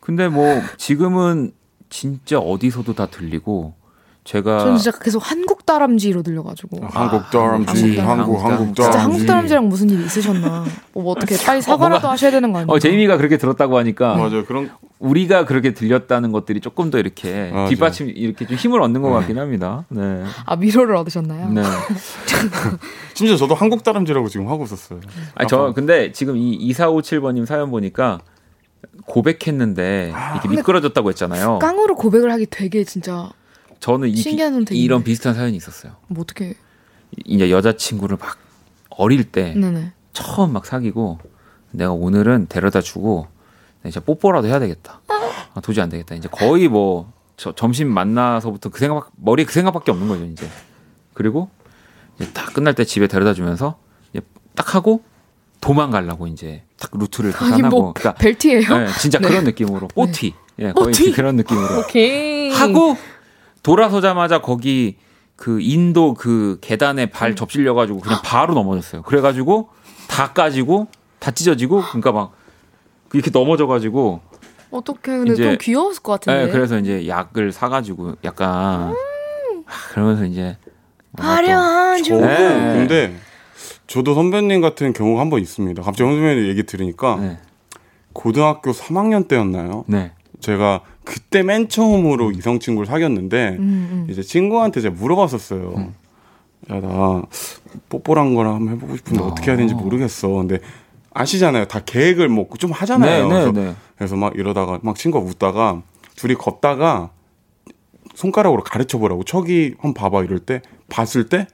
[0.00, 1.52] 근데 뭐 지금은
[1.90, 3.74] 진짜 어디서도 다 들리고
[4.24, 6.86] 제가 저는 진짜 계속 한국 다람쥐로 들려가지고.
[6.90, 8.74] 한국 다람쥐, 한국 한국 한국 다람쥐.
[8.82, 10.64] 진짜 한국 다람쥐랑 무슨 일이 있으셨나?
[10.92, 12.70] 뭐 어떻게 빨리 사과라도 뭔가- 하셔야 되는 거 아니에요?
[12.74, 14.44] 어 제이미가 그렇게 들었다고 하니까 맞아요.
[14.44, 17.68] 그런 우리가 그렇게 들렸다는 것들이 조금 더 이렇게 맞아요.
[17.68, 19.84] 뒷받침 이렇게 좀 힘을 얻는 것 같긴 합니다.
[19.88, 20.22] 네.
[20.46, 21.48] 아 위로를 얻으셨나요?
[21.50, 21.62] 네.
[23.14, 25.00] 심지어 저도 한국 다람쥐라고 지금 하고 있었어요.
[25.34, 28.20] 아니 저 근데 지금 이 2457번님 사연 보니까
[29.06, 31.58] 고백했는데 이렇게 미끄러졌다고 했잖아요.
[31.60, 33.30] 깡으로 고백을 하기 되게 진짜
[33.84, 34.82] 저는 이, 신기한 비.
[34.82, 35.96] 이런 비슷한 사연이 있었어요.
[36.06, 36.54] 뭐 어떻게?
[37.26, 38.38] 이제 여자친구를 막
[38.88, 39.92] 어릴 때 네네.
[40.14, 41.18] 처음 막 사귀고
[41.70, 43.26] 내가 오늘은 데려다 주고
[43.84, 45.02] 이제 뽀뽀라도 해야 되겠다.
[45.52, 46.14] 아, 도저히 안 되겠다.
[46.14, 50.48] 이제 거의 뭐 저, 점심 만나서부터 그 생각 머리에 그 생각밖에 없는 거죠 이제.
[51.12, 51.50] 그리고
[52.18, 53.76] 이제 다 끝날 때 집에 데려다 주면서
[54.54, 55.02] 딱 하고
[55.60, 58.78] 도망가려고 이제 딱 루트를 계산하고 뭐 그러니까 벨트예요?
[58.78, 59.28] 네, 진짜 네.
[59.28, 61.12] 그런 느낌으로 뽀티 예 거의 뽀티?
[61.12, 62.50] 그런 느낌으로 오케이.
[62.52, 62.96] 하고
[63.64, 64.96] 돌아서자마자 거기
[65.34, 67.34] 그 인도 그 계단에 발 음.
[67.36, 69.02] 접질려 가지고 그냥 바로 넘어졌어요.
[69.02, 69.70] 그래 가지고
[70.08, 70.86] 다 까지고
[71.18, 72.32] 다 찢어지고 그러니까 막
[73.12, 74.20] 이렇게 넘어져 가지고
[74.70, 76.44] 어떻게 근데 이제- 좀 귀여웠을 것 같은데.
[76.44, 78.94] 예, 그래서 이제 약을 사 가지고 약간 음.
[79.66, 80.56] 하, 그러면서 이제
[81.18, 82.36] 화려한 저도 네.
[82.76, 83.16] 근데
[83.86, 85.82] 저도 선배님 같은 경우가 한 번 있습니다.
[85.82, 87.38] 갑자기 선배님 얘기 들으니까 네.
[88.12, 89.84] 고등학교 3학년 때였나요?
[89.88, 90.12] 네.
[90.40, 94.06] 제가 그때 맨 처음으로 이성 친구를 사귀었는데 음, 음.
[94.10, 95.74] 이제 친구한테 제가 물어봤었어요.
[95.76, 95.94] 음.
[96.70, 97.22] 야나
[97.88, 99.26] 뽀뽀란 걸 한번 해보고 싶은데 어.
[99.26, 100.28] 어떻게 해야 되는지 모르겠어.
[100.28, 100.60] 근데
[101.12, 101.66] 아시잖아요.
[101.66, 103.28] 다 계획을 뭐좀 하잖아요.
[103.28, 103.74] 네, 네, 그래서, 네.
[103.96, 105.82] 그래서 막 이러다가 막 친구가 웃다가
[106.16, 107.10] 둘이 걷다가
[108.14, 111.46] 손가락으로 가르쳐 보라고 저기 한번 봐봐 이럴 때 봤을 때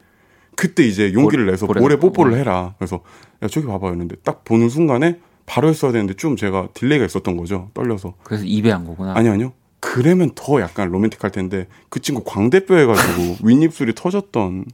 [0.57, 2.13] 그때 이제 용기를 내서 볼에 잡고.
[2.13, 2.75] 뽀뽀를 해라.
[2.79, 3.01] 그래서
[3.43, 5.19] 야 저기 봐봐 이랬는데 딱 보는 순간에
[5.51, 7.71] 바로 했어야 되는데 좀 제가 delay가 있었던 거죠.
[7.75, 8.15] 떨려서.
[8.23, 9.15] 그래서 입에 한 거구나.
[9.17, 9.53] 아니 아니요.
[9.81, 14.67] 그러면 더 약간 로맨틱할 텐데 그 친구 광대뼈 해가지고 윗입술이 터졌던.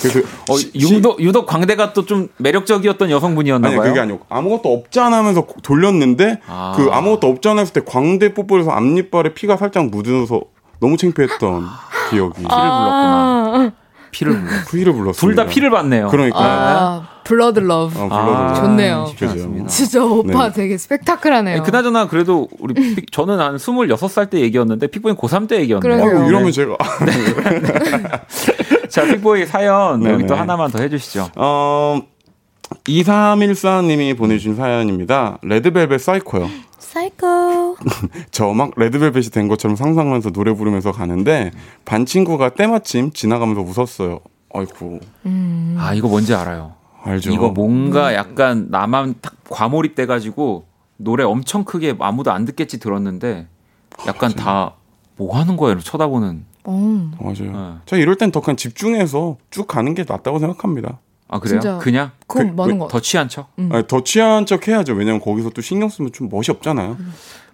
[0.00, 3.88] 그래서 어, 시- 유독 유독 광대가 또 좀 매력적이었던 여성분이었나 아니 봐요.
[3.88, 6.72] 그게 아니고 아무것도 없잖아 하면서 고- 돌렸는데 아.
[6.76, 10.42] 그 아무것도 없잖아 했을 때 광대 뽀뽀해서 앞니빨에 피가 살짝 묻어서
[10.80, 11.62] 너무 창피했던
[12.10, 13.52] 기억이 피를 불렀구나.
[13.54, 13.72] 아,
[14.10, 14.68] 피를 불렀.
[14.70, 15.42] 피를 불렀습니다.
[15.42, 16.08] 둘다 피를 봤네요.
[16.08, 17.98] 그러니까 아, blood love.
[17.98, 19.10] 어, 아, 좋네요.
[19.20, 19.66] 않습니다.
[19.68, 20.52] 진짜 오빠 네.
[20.54, 21.56] 되게 스펙타클하네요.
[21.56, 25.80] 아니, 그나저나 그래도 우리 픽- 저는 한 26살 때 얘기였는데 픽보이 고3 때 얘기였네요.
[25.96, 26.24] 그러게요.
[26.24, 26.76] 어, 이러면 제가
[28.88, 30.14] 자, 픽보이 사연 네네.
[30.14, 31.28] 여기 또 하나만 더 해주시죠.
[31.36, 32.00] 어
[32.84, 35.38] 2314님이 보내주신 사연입니다.
[35.42, 36.48] 레드벨벳 사이코요.
[36.78, 37.76] 사이코.
[38.30, 41.50] 저 막 레드벨벳이 된 것처럼 상상하면서 노래 부르면서 가는데
[41.84, 44.20] 반 친구가 때마침 지나가면서 웃었어요.
[44.54, 45.76] 아이고 음.
[45.78, 46.74] 아 이거 뭔지 알아요.
[47.04, 47.30] 알죠.
[47.32, 50.64] 이거 뭔가 약간 나만 딱 과몰입돼 가지고
[50.96, 53.46] 노래 엄청 크게 아무도 안 듣겠지 들었는데
[54.06, 54.74] 약간 다
[55.16, 55.78] 뭐 하는 거예요?
[55.78, 56.44] 쳐다보는.
[56.64, 57.10] 어.
[57.20, 57.52] 맞아요.
[57.52, 57.78] 네.
[57.86, 60.98] 저 이럴 땐 더 그냥 집중해서 쭉 가는 게 낫다고 생각합니다.
[61.28, 61.60] 아 그래요?
[61.60, 61.78] 진짜.
[61.78, 62.98] 그냥 그- 많은 것 더.
[63.00, 63.50] 취한 척?
[63.60, 63.68] 음.
[63.72, 64.94] 아니, 더 취한 척 해야죠.
[64.94, 66.96] 왜냐면 거기서 또 신경 쓰면 좀 멋이 없잖아요.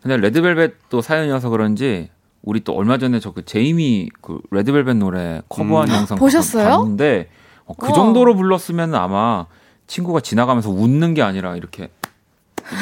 [0.03, 2.09] 근데 레드벨벳 또 사연이어서 그런지
[2.43, 5.95] 우리 또 얼마 전에 저 그 제이미 그 레드벨벳 노래 커버한 음.
[5.97, 6.65] 영상 보셨어요?
[6.79, 7.40] 봤는데 어,
[7.79, 7.93] 그 어.
[7.93, 9.47] 정도로 불렀으면 아마
[9.87, 11.91] 친구가 지나가면서 웃는 게 아니라 이렇게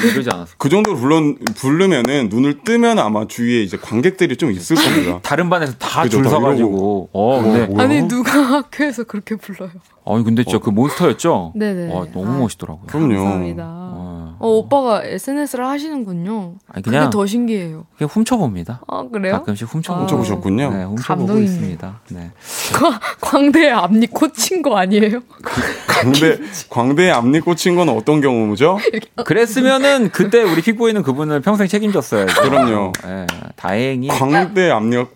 [0.05, 0.55] 이러지 않았을까?
[0.59, 1.21] 그 정도로 불러,
[1.57, 5.21] 부르면은 눈을 뜨면 아마 주위에 이제 관객들이 좀 있을 겁니다.
[5.23, 7.85] 다른 반에서 다줄다 서가지고 어 근데 뭐야?
[7.85, 9.71] 아니 누가 학교에서 그렇게 불러요?
[10.07, 11.53] 아니 근데 진짜 그 몬스터였죠?
[11.55, 11.93] 네네.
[11.93, 12.87] 어, 너무 아, 멋있더라고요.
[12.87, 13.15] 그럼요.
[13.15, 13.65] 감사합니다.
[13.67, 14.37] 어.
[14.41, 16.55] 어 오빠가 SNS를 하시는군요.
[16.69, 17.87] 아니 그게 그냥 더 신기해요.
[17.97, 18.83] 그냥 훔쳐봅니다.
[18.87, 19.33] 아 그래요?
[19.35, 20.71] 가끔씩 훔쳐보고 훔쳐보셨군요.
[20.71, 21.45] 네, 훔쳐보고 감동이네.
[21.45, 22.01] 있습니다.
[22.11, 22.31] 네.
[23.21, 25.21] 광대에 앞니 꽂힌 거 아니에요?
[25.87, 26.39] 광대,
[26.71, 28.79] 광대에 앞니 꽂힌 건 어떤 경우죠?
[29.25, 32.27] 그랬으면 은 그때 우리 픽보이는 그분을 평생 책임졌어요.
[32.27, 32.93] 그럼요.
[33.07, 33.27] 예,
[33.57, 35.07] 다행히 광대 앞니가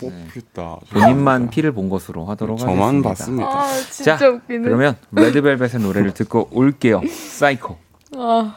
[0.00, 0.78] 뽑혔다.
[0.92, 3.08] 본인만 피를 본 것으로 하도록 저만 하겠습니다.
[3.08, 3.48] 봤습니다.
[3.48, 4.62] 아 진짜 자, 웃기네.
[4.62, 7.02] 그러면 레드벨벳의 노래를 듣고 올게요.
[7.08, 7.76] 사이코.
[8.16, 8.56] 아.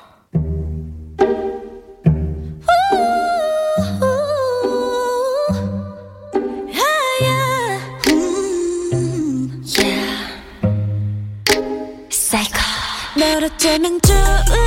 [13.16, 14.63] 널 어쩌면 좋을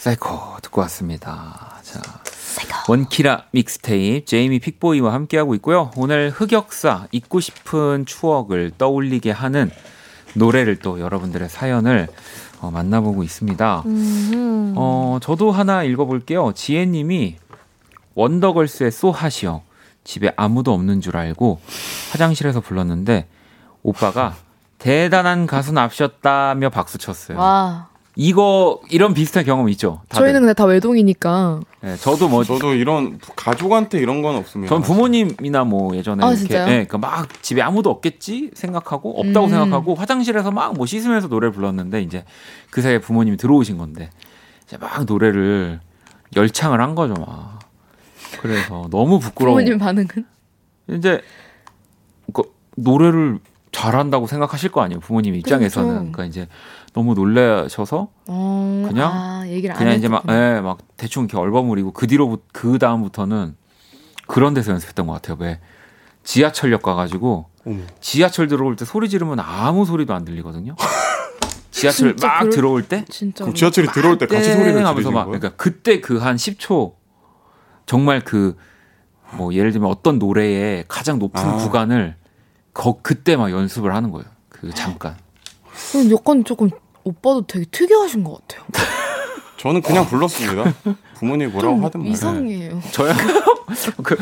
[0.00, 1.74] 사이코 듣고 왔습니다.
[1.82, 2.00] 자,
[2.88, 5.90] 원키라 믹스테이프 제이미 픽보이와 함께하고 있고요.
[5.94, 9.70] 오늘 흑역사 잊고 싶은 추억을 떠올리게 하는
[10.34, 12.08] 노래를 또 여러분들의 사연을
[12.62, 13.82] 어, 만나보고 있습니다.
[13.84, 14.72] 음.
[14.74, 16.52] 어, 저도 하나 읽어볼게요.
[16.54, 17.36] 지혜님이
[18.14, 19.60] 원더걸스의 쏘하시오.
[20.04, 21.60] 집에 아무도 없는 줄 알고
[22.12, 23.28] 화장실에서 불렀는데
[23.82, 24.34] 오빠가
[24.78, 27.36] 대단한 가수 납셨다며 박수 쳤어요.
[27.36, 27.89] 와.
[28.16, 30.02] 이거 이런 비슷한 경험 있죠?
[30.08, 30.24] 다들?
[30.26, 31.60] 저희는 근데 다 외동이니까.
[31.80, 34.68] 네, 저도 뭐 저도 이런 가족한테 이런 건 없습니다.
[34.74, 36.54] 전 부모님이나 뭐 예전에 아, 이렇게?
[36.54, 39.50] 예, 그러니까 막 집에 아무도 없겠지 생각하고 없다고 음.
[39.50, 42.24] 생각하고 화장실에서 막 뭐 씻으면서 노래를 불렀는데 이제
[42.70, 44.10] 그 사이에 부모님이 들어오신 건데
[44.66, 45.80] 이제 막 노래를
[46.36, 47.58] 열창을 한 거죠 막
[48.40, 50.08] 그래서 너무 부끄러워 부모님 반응은?
[50.90, 51.20] 이제
[52.32, 52.42] 그
[52.76, 53.38] 노래를
[53.72, 56.12] 잘한다고 생각하실 거 아니에요 부모님 입장에서는 그렇죠.
[56.12, 56.48] 그러니까 이제
[56.92, 59.10] 너무 놀라셔서 어, 그냥?
[59.12, 60.24] 아, 얘기를 안 그냥 이제 막.
[60.28, 63.54] 예, 막 대충 이렇게 얼버무리고 그 뒤로 그 다음부터는
[64.26, 65.36] 그런 데서 연습했던 것 같아요.
[65.40, 65.60] 왜
[66.24, 67.78] 지하철역 가가지고 어머.
[68.00, 70.74] 지하철 들어올 때 소리 지르면 아무 소리도 안 들리거든요.
[71.70, 73.44] 지하철 막 그럴- 들어올 때 진짜.
[73.44, 75.38] 그럼 지하철이 들어올 때 같이 땡 소리를 하면서 막 거예요?
[75.40, 76.94] 그러니까 그때 그 한 10초
[77.86, 78.56] 정말 그
[79.32, 81.56] 뭐 예를 들면 어떤 노래의 가장 높은 아.
[81.58, 82.16] 구간을
[82.72, 84.26] 거, 그때 막 연습을 하는 거예요.
[84.48, 85.16] 그 잠깐.
[85.92, 86.70] 그럼 약간 조금
[87.04, 88.66] 오빠도 되게 특이하신 것 같아요.
[89.58, 90.72] 저는 그냥 불렀습니다.
[91.16, 92.12] 부모님이 뭐라고 좀 하든 말이야.
[92.14, 92.80] 이상해요.
[92.92, 93.14] 저야
[94.02, 94.16] 그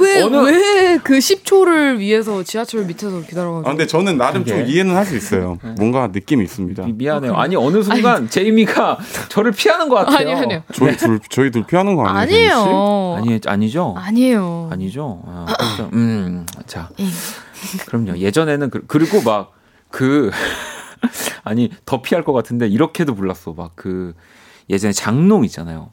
[0.00, 3.68] 왜, 어느- 왜그 10초를 위해서 지하철 밑에서 기다려가지고.
[3.68, 4.70] 아, 근데 저는 나름 좀 그게.
[4.72, 5.58] 이해는 할 수 있어요.
[5.76, 6.84] 뭔가 느낌이 있습니다.
[6.86, 7.34] 미- 미안해요.
[7.34, 10.18] 아니 어느 순간 제이미가 저를 피하는 것 같아요.
[10.18, 10.62] 아니요, 아니요.
[10.72, 12.52] 저희 둘 저희 둘 피하는 거 아니에요?
[12.54, 13.16] 아니에요.
[13.18, 13.94] 아니 아니죠.
[13.98, 14.68] 아니에요.
[14.72, 15.22] 아니죠.
[15.26, 15.46] 아.
[15.92, 17.04] 음, 자, 예.
[17.86, 18.18] 그럼요.
[18.18, 19.56] 예전에는 그, 그리고 막
[19.90, 20.30] 그
[21.44, 23.52] 아니 더 피할 것 같은데 이렇게도 불렀어.
[23.52, 24.14] 막 그
[24.68, 25.90] 예전에 장롱 있잖아요.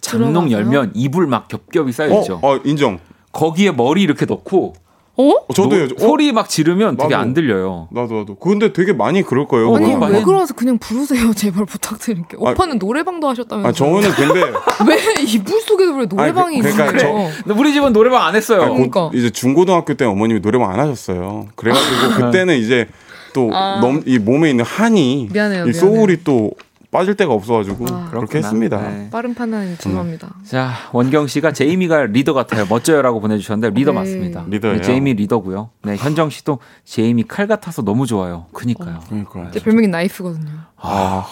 [0.00, 0.56] 장롱 들어가서요?
[0.56, 2.38] 열면 이불 막 겹겹이 쌓여 있죠.
[2.42, 2.98] 어, 어, 인정.
[3.32, 4.74] 거기에 머리 이렇게 넣고
[5.14, 5.28] 어?
[5.28, 5.98] 어, 저도 노- 요- 어?
[5.98, 7.22] 소리 막 지르면 되게 나도.
[7.22, 7.88] 안 들려요.
[7.90, 8.34] 나도 나도.
[8.36, 9.70] 근데 되게 많이 그럴 거예요.
[9.70, 9.94] 어, 아니.
[9.94, 12.40] 많이 왜 그러서 그냥 부르세요 제발 부탁드릴게요.
[12.46, 13.68] 아, 오빠는 노래방도 하셨다면서.
[13.68, 14.40] 아, 저는 근데
[14.88, 17.28] 왜 이불 속에서 왜 노래방이 아니, 그- 그러니까 있어요?
[17.44, 18.62] 근데 우리 집은 노래방 안 했어요.
[18.62, 19.10] 아, 곧 그러니까.
[19.12, 21.48] 이제 중고등학교 때 어머님이 노래방 안 하셨어요.
[21.56, 22.88] 그래가지고 그때는 이제
[23.34, 23.80] 또 아.
[23.82, 26.52] 너무 몸에 있는 한이 미안해요, 이 soul이 또
[26.92, 28.10] 빠질 데가 없어가지고 아.
[28.10, 28.38] 그렇게 그렇구나.
[28.46, 28.90] 했습니다.
[28.90, 29.08] 네.
[29.10, 30.34] 빠른 판단 죄송합니다.
[30.44, 32.66] 자, 원경 씨가 제이미가 리더 같아요.
[32.68, 33.98] 멋져요라고 보내주셨는데 리더 네.
[33.98, 34.44] 맞습니다.
[34.46, 34.76] 리더예요.
[34.76, 35.70] 네, 제이미 리더고요.
[35.84, 38.46] 네, 현정 씨도 제이미 칼 같아서 너무 좋아요.
[38.52, 39.00] 그니까요.
[39.08, 39.50] 그러니까.
[39.52, 40.50] 제 별명이 나이프거든요.
[40.76, 41.26] 아,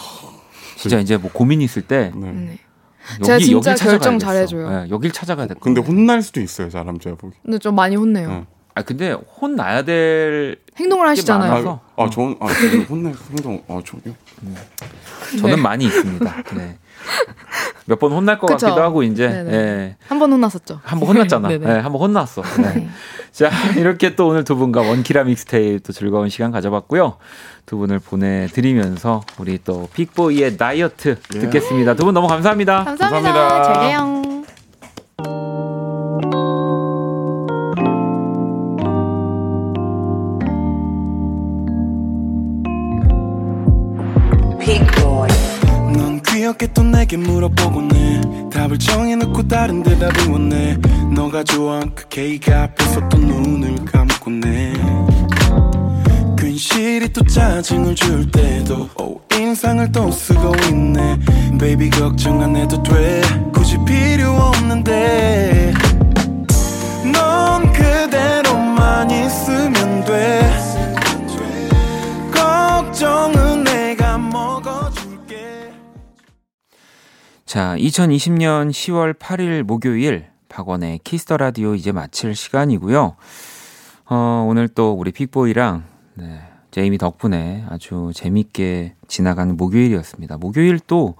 [0.76, 2.32] 진짜 이제 뭐 고민 있을 때 네.
[2.32, 2.58] 네.
[3.20, 4.18] 여기, 제가 진짜 결정.
[4.18, 4.70] 잘해줘요.
[4.70, 5.54] 네, 여길 찾아가야 돼.
[5.60, 7.36] 근데 혼날 수도 있어요, 사람 제가 보기.
[7.42, 8.46] 근데 좀 많이 혼내요.
[8.80, 8.82] 네.
[8.82, 11.80] 아 근데 혼 나야 될 행동을 하시잖아요.
[11.96, 14.14] 아, 저는 아, 저는 혼날 행동 아, 저요.
[15.38, 15.62] 저는 네.
[15.62, 16.42] 많이 있습니다.
[16.56, 16.78] 네.
[17.86, 18.66] 몇 번 혼날 것 그쵸.
[18.66, 19.24] 같기도 하고 이제.
[19.24, 19.96] 예.
[20.06, 20.80] 한번 혼났었죠.
[20.84, 21.48] 한 번 혼났잖아.
[21.58, 21.66] 네네.
[21.66, 22.42] 네, 한 번 혼났어.
[22.62, 22.88] 네.
[23.32, 27.16] 자, 이렇게 또 오늘 두 분과 원키라 믹스테이프 또 즐거운 시간 가져봤고요.
[27.66, 31.38] 두 분을 보내드리면서 우리 또 픽보이의 다이어트 예.
[31.40, 31.94] 듣겠습니다.
[31.94, 32.84] 두 분 너무 감사합니다.
[32.84, 33.32] 감사합니다.
[33.32, 33.74] 감사합니다.
[33.80, 34.19] 재개영.
[51.40, 54.72] 너가 좋아한 그 케이크 앞에서 또 눈을 감곤 해
[56.36, 61.18] 괜시리 또 짜증을 줄 때도 오, 인상을 또 쓰고 있네.
[61.58, 63.22] Baby 걱정 안 해도 돼.
[63.52, 65.72] 굳이 필요 없는데.
[67.12, 70.50] 넌 그대로만 있으면 돼.
[72.32, 73.60] 걱정은
[77.46, 83.16] 자, 2020년 10월 8일 목요일 박원의 Kiss the Radio 이제 마칠 시간이고요.
[84.10, 85.84] 어, 오늘 또 우리 픽보이랑
[86.14, 90.36] 네, 제이미 덕분에 아주 재밌게 지나가는 목요일이었습니다.
[90.36, 91.14] 목요일 또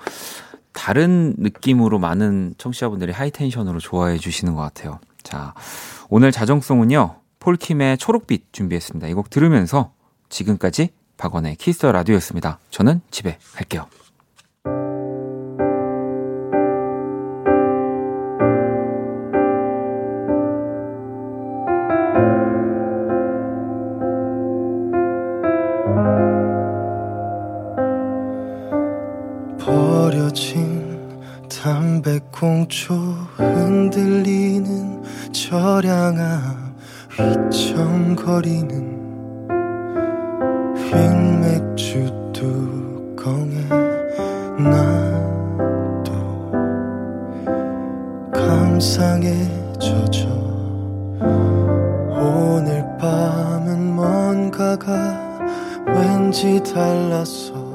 [0.73, 4.99] 다른 느낌으로 많은 청취자분들이 high tension으로 좋아해 주시는 것 같아요.
[5.23, 5.55] 자,
[6.09, 9.09] 오늘 자정송은요, 폴킴의 초록빛 준비했습니다.
[9.09, 9.93] 이 곡 들으면서
[10.29, 12.59] 지금까지 박원의 Kiss the Radio였습니다.
[12.71, 13.87] 저는 집에 갈게요.
[32.71, 32.95] 감초
[33.35, 35.03] 흔들리는
[35.33, 36.73] 절양아
[37.11, 38.71] 휘청거리는
[40.77, 43.67] 흰맥주 뚜껑에
[44.57, 46.13] 나도
[48.33, 49.49] 감상에
[49.81, 50.29] 젖어
[52.13, 55.19] 오늘 밤은 뭔가가
[55.89, 57.70] 왠지 달랐어